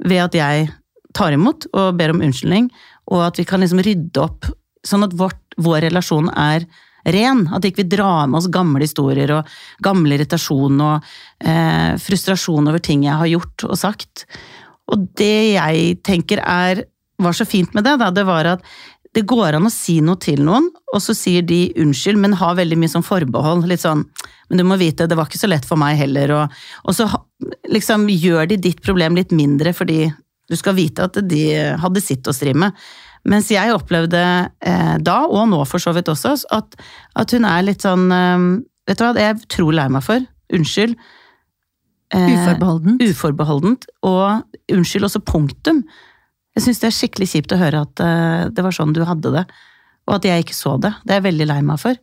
[0.03, 0.69] ved at jeg
[1.15, 2.67] tar imot og ber om unnskyldning,
[3.11, 4.49] og at vi kan liksom rydde opp,
[4.85, 6.65] sånn at vårt, vår relasjon er
[7.15, 7.45] ren.
[7.53, 9.53] At ikke vi drar med oss gamle historier og
[9.85, 11.07] gammel irritasjon og
[11.45, 14.25] eh, frustrasjon over ting jeg har gjort og sagt.
[14.91, 16.83] Og det jeg tenker er,
[17.21, 18.65] var så fint med det, da, det var at
[19.15, 22.57] det går an å si noe til noen, og så sier de unnskyld, men har
[22.57, 23.63] veldig mye sånn forbehold.
[23.69, 24.03] Litt sånn
[24.45, 26.29] Men du må vite, det var ikke så lett for meg heller.
[26.35, 27.07] Og, og så
[27.65, 30.11] liksom gjør de ditt problem litt mindre, fordi
[30.45, 31.41] du skal vite at de
[31.81, 32.75] hadde sitt å stri med.
[33.25, 36.77] Mens jeg opplevde eh, da, og nå for så vidt også, at,
[37.17, 38.47] at hun er litt sånn eh,
[38.85, 40.25] Vet du hva, det er jeg utrolig lei meg for.
[40.53, 40.91] Unnskyld.
[42.13, 43.01] Eh, uforbeholdent.
[43.01, 43.87] Uforbeholdent.
[44.05, 45.79] Og unnskyld også punktum.
[46.55, 49.33] Jeg syns det er skikkelig kjipt å høre at uh, det var sånn du hadde
[49.33, 49.45] det,
[50.07, 50.93] og at jeg ikke så det.
[51.03, 51.97] Det er jeg veldig lei meg for.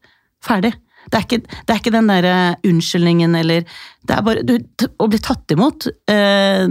[0.45, 0.75] Ferdig.
[1.03, 3.65] Det er ikke, det er ikke den derre uh, unnskyldningen eller
[4.07, 4.57] Det er bare du,
[5.03, 6.69] å bli tatt imot eh,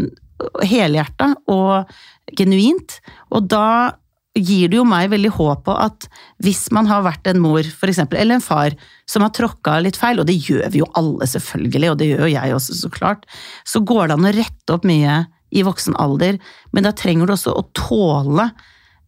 [0.68, 1.92] helhjerta og
[2.38, 2.96] genuint.
[3.36, 3.98] Og da
[4.38, 6.08] gir det jo meg veldig håp på at
[6.44, 8.76] hvis man har vært en mor, for eksempel, eller en far,
[9.10, 12.24] som har tråkka litt feil, og det gjør vi jo alle selvfølgelig, og det gjør
[12.26, 13.28] jo jeg også, så klart,
[13.68, 15.18] så går det an å rette opp mye
[15.52, 16.40] i voksen alder,
[16.72, 18.48] men da trenger du også å tåle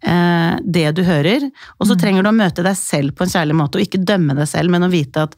[0.04, 1.48] eh, det du hører.
[1.80, 2.02] Og så mm.
[2.02, 4.74] trenger du å møte deg selv på en kjærlig måte, og ikke dømme deg selv,
[4.74, 5.38] men å vite at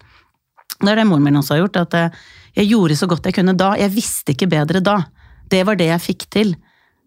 [0.75, 2.23] Det er det moren min også har gjort, at eh,
[2.57, 3.73] jeg gjorde så godt jeg kunne da.
[3.79, 4.97] Jeg visste ikke bedre da.
[5.51, 6.55] Det var det jeg fikk til.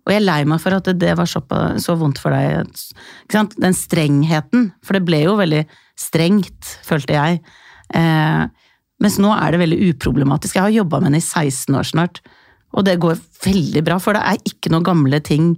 [0.07, 1.43] Og jeg er lei meg for at det var så,
[1.85, 2.71] så vondt for deg.
[3.29, 4.71] Den strengheten.
[4.81, 5.67] For det ble jo veldig
[6.01, 7.43] strengt, følte jeg.
[7.97, 8.45] Eh,
[9.05, 10.57] mens nå er det veldig uproblematisk.
[10.57, 12.23] Jeg har jobba med henne i 16 år snart.
[12.79, 15.51] Og det går veldig bra, for det er ikke noen gamle ting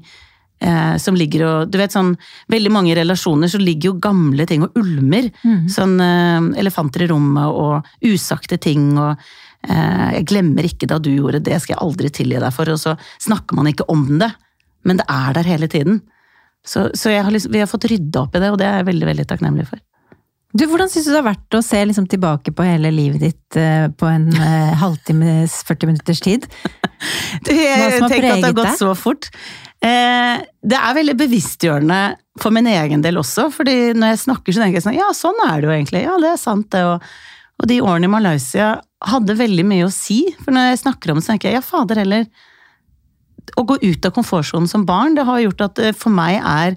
[0.64, 2.14] eh, som ligger og Du vet sånn
[2.52, 5.30] Veldig mange relasjoner så ligger jo gamle ting og ulmer.
[5.44, 5.68] Mm.
[5.72, 9.12] Sånn eh, elefanter i rommet og usagte ting og
[9.68, 12.80] eh, 'Jeg glemmer ikke da du gjorde det, skal jeg aldri tilgi deg for', og
[12.80, 14.32] så snakker man ikke om det.
[14.84, 16.00] Men det er der hele tiden.
[16.64, 18.88] Så, så har liksom, vi har fått rydda opp i det, og det er jeg
[18.92, 19.80] veldig, veldig takknemlig for.
[20.50, 23.58] Du, Hvordan syns du det har vært å se liksom tilbake på hele livet ditt
[23.58, 26.46] uh, på en uh, halvtimes, 40 minutters tid?
[27.46, 29.30] du, jeg tenker at det har gått så fort.
[29.80, 32.00] Eh, det er veldig bevisstgjørende
[32.40, 35.40] for min egen del også, fordi når jeg snakker så tenker jeg sånn ja, sånn
[35.46, 36.02] er det jo egentlig.
[36.04, 36.82] Ja, det er sant, det.
[36.84, 37.06] Og,
[37.60, 38.74] og de årene i Malaysia
[39.08, 40.20] hadde veldig mye å si.
[40.42, 42.28] For når jeg snakker om det, så tenker jeg ja, fader heller.
[43.56, 46.76] Å gå ut av komfortsonen som barn, det har gjort at det for meg er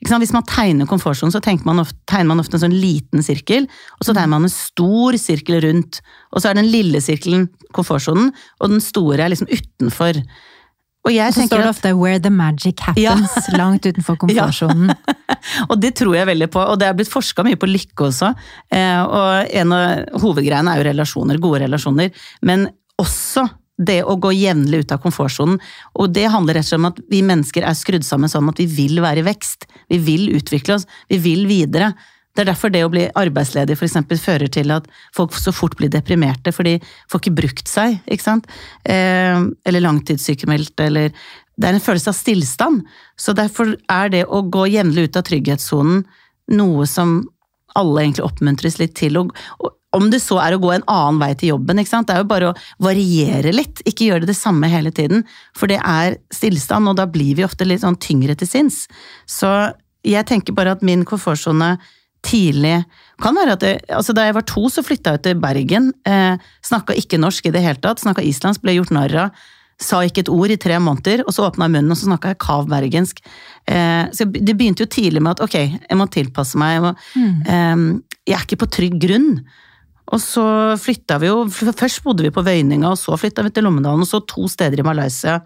[0.00, 3.66] hvis man tegner komfortsonen, så man ofte, tegner man ofte en sånn liten sirkel,
[3.98, 6.00] og så tegner man en stor sirkel rundt.
[6.32, 10.22] Og så er den lille sirkelen komfortsonen, og den store er liksom utenfor.
[11.00, 13.56] Og, og så står det ofte 'where the magic happens', ja.
[13.56, 14.88] langt utenfor komfortsonen.
[14.88, 15.36] Ja.
[15.70, 18.34] og det tror jeg veldig på, og det er blitt forska mye på lykke også.
[18.72, 22.12] Eh, og en av hovedgreiene er jo relasjoner, gode relasjoner.
[22.42, 22.68] Men
[23.00, 23.48] også
[23.80, 25.58] det å gå jevnlig ut av komfortsonen.
[25.96, 28.60] Og det handler rett og slett om at vi mennesker er skrudd sammen sånn at
[28.60, 29.66] vi vil være i vekst.
[29.90, 30.88] Vi vil utvikle oss.
[31.08, 31.94] Vi vil videre.
[32.36, 35.74] Det er derfor det å bli arbeidsledig for eksempel, fører til at folk så fort
[35.80, 36.76] blir deprimerte, for de
[37.10, 38.46] får ikke brukt seg, ikke sant.
[38.84, 41.10] Eh, eller langtidssykemeldt, eller
[41.60, 42.84] Det er en følelse av stillstand.
[43.20, 46.06] Så derfor er det å gå jevnlig ut av trygghetssonen
[46.56, 47.18] noe som
[47.76, 49.18] alle egentlig oppmuntres litt til.
[49.20, 51.80] Og, og om det så er å gå en annen vei til jobben.
[51.82, 52.08] ikke sant?
[52.08, 55.24] Det er jo bare å variere litt, ikke gjøre det samme hele tiden.
[55.56, 58.84] For det er stillstand, og da blir vi ofte litt sånn tyngre til sinns.
[59.26, 59.50] Så
[60.06, 61.74] jeg tenker bare at min komfortsone
[62.24, 62.82] tidlig
[63.20, 65.88] kan være at det, altså Da jeg var to, så flytta jeg ut til Bergen.
[66.06, 68.02] Eh, snakka ikke norsk i det hele tatt.
[68.02, 69.40] Snakka islandsk, ble gjort narr av.
[69.80, 72.34] Sa ikke et ord i tre måneder, og så åpna jeg munnen og så snakka
[72.34, 73.22] jeg kav bergensk.
[73.66, 75.56] Eh, så Det begynte jo tidlig med at ok,
[75.88, 76.76] jeg må tilpasse meg.
[76.76, 77.42] Jeg, må, mm.
[77.48, 79.32] eh, jeg er ikke på trygg grunn.
[80.10, 80.44] Og så
[80.80, 84.10] flytta vi jo Først bodde vi på Vøyninga, og så flytta vi til Lommedalen, og
[84.10, 85.40] så to steder i Malaysia.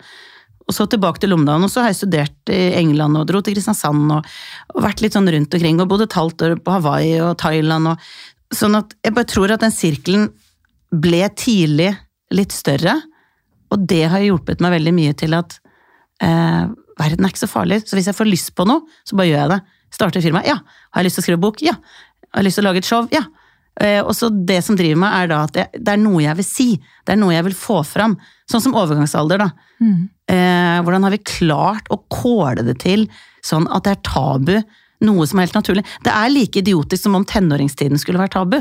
[0.65, 3.57] Og så tilbake til Lommedalen, og så har jeg studert i England og dro til
[3.57, 4.31] Kristiansand og,
[4.73, 7.93] og vært litt sånn rundt omkring, og bodd et halvt år på Hawaii og Thailand
[7.93, 8.09] og
[8.55, 10.29] Sånn at jeg bare tror at den sirkelen
[10.95, 11.91] ble tidlig
[12.35, 12.97] litt større,
[13.73, 15.57] og det har hjulpet meg veldig mye til at
[16.23, 16.69] eh,
[17.01, 17.81] verden er ikke så farlig.
[17.89, 19.61] Så hvis jeg får lyst på noe, så bare gjør jeg det.
[19.97, 20.61] Starter firma, ja.
[20.95, 21.65] Har jeg lyst til å skrive bok?
[21.65, 21.75] Ja.
[22.31, 23.09] Har jeg lyst til å lage et show?
[23.15, 23.25] Ja.
[23.83, 26.39] Eh, og så det som driver meg, er da at det, det er noe jeg
[26.39, 26.68] vil si.
[27.03, 28.16] Det er noe jeg vil få fram.
[28.51, 29.51] Sånn som overgangsalder, da.
[30.31, 33.09] Eh, hvordan har vi klart å kåle det til
[33.45, 34.55] sånn at det er tabu?
[35.05, 35.85] Noe som er helt naturlig.
[36.07, 38.61] Det er like idiotisk som om tenåringstiden skulle vært tabu.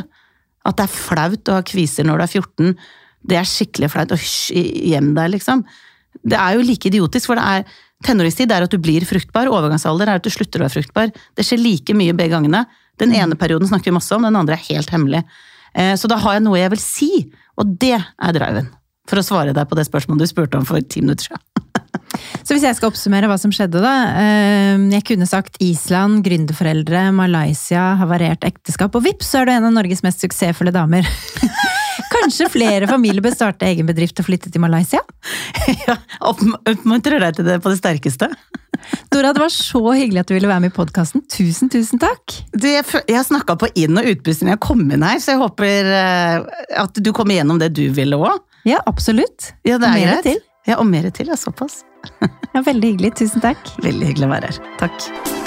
[0.66, 2.76] At det er flaut å ha kviser når du er 14.
[3.30, 4.16] Det er skikkelig flaut.
[4.18, 4.53] Hysj,
[4.91, 5.64] gjem deg, liksom.
[6.24, 10.09] Det er jo like idiotisk, for det er tenåringstid er at du blir fruktbar, overgangsalder
[10.09, 11.14] er at du slutter å være fruktbar.
[11.38, 12.66] Det skjer like mye begge gangene.
[13.02, 15.24] Den ene perioden snakker vi masse om, den andre er helt hemmelig.
[15.74, 17.12] Eh, Så da har jeg noe jeg vil si,
[17.58, 18.70] og det er driven.
[19.10, 21.41] For å svare deg på det spørsmålet du spurte om for ti minutter siden.
[22.46, 23.94] Så hvis jeg skal oppsummere hva som skjedde, da.
[24.22, 29.68] eh, Jeg kunne sagt Island, gründerforeldre, Malaysia, havarert ekteskap, og vips, så er du en
[29.72, 31.08] av Norges mest suksessfulle damer.
[32.14, 35.01] Kanskje flere familier bør starte egen bedrift og flytte til Malaysia?
[35.88, 35.95] Ja,
[36.28, 38.28] Oppmuntrer deg til det på det sterkeste.
[39.14, 41.24] Dora, det var så hyggelig at du ville være med i podkasten.
[41.32, 42.36] Tusen, tusen takk.
[42.51, 45.36] Du, jeg, jeg har snakka på inn- og utpust siden jeg kom inn her, så
[45.36, 48.41] jeg håper eh, at du kommer gjennom det du ville òg.
[48.68, 49.53] Ja, absolutt.
[49.68, 50.28] Ja, det er Mer greit.
[50.34, 50.43] til.
[50.68, 51.32] Ja, og mer til.
[51.32, 51.82] Ja, såpass.
[52.24, 53.16] Ja, veldig hyggelig.
[53.24, 53.74] Tusen takk.
[53.84, 54.61] Veldig hyggelig å være her.
[54.84, 55.43] Takk.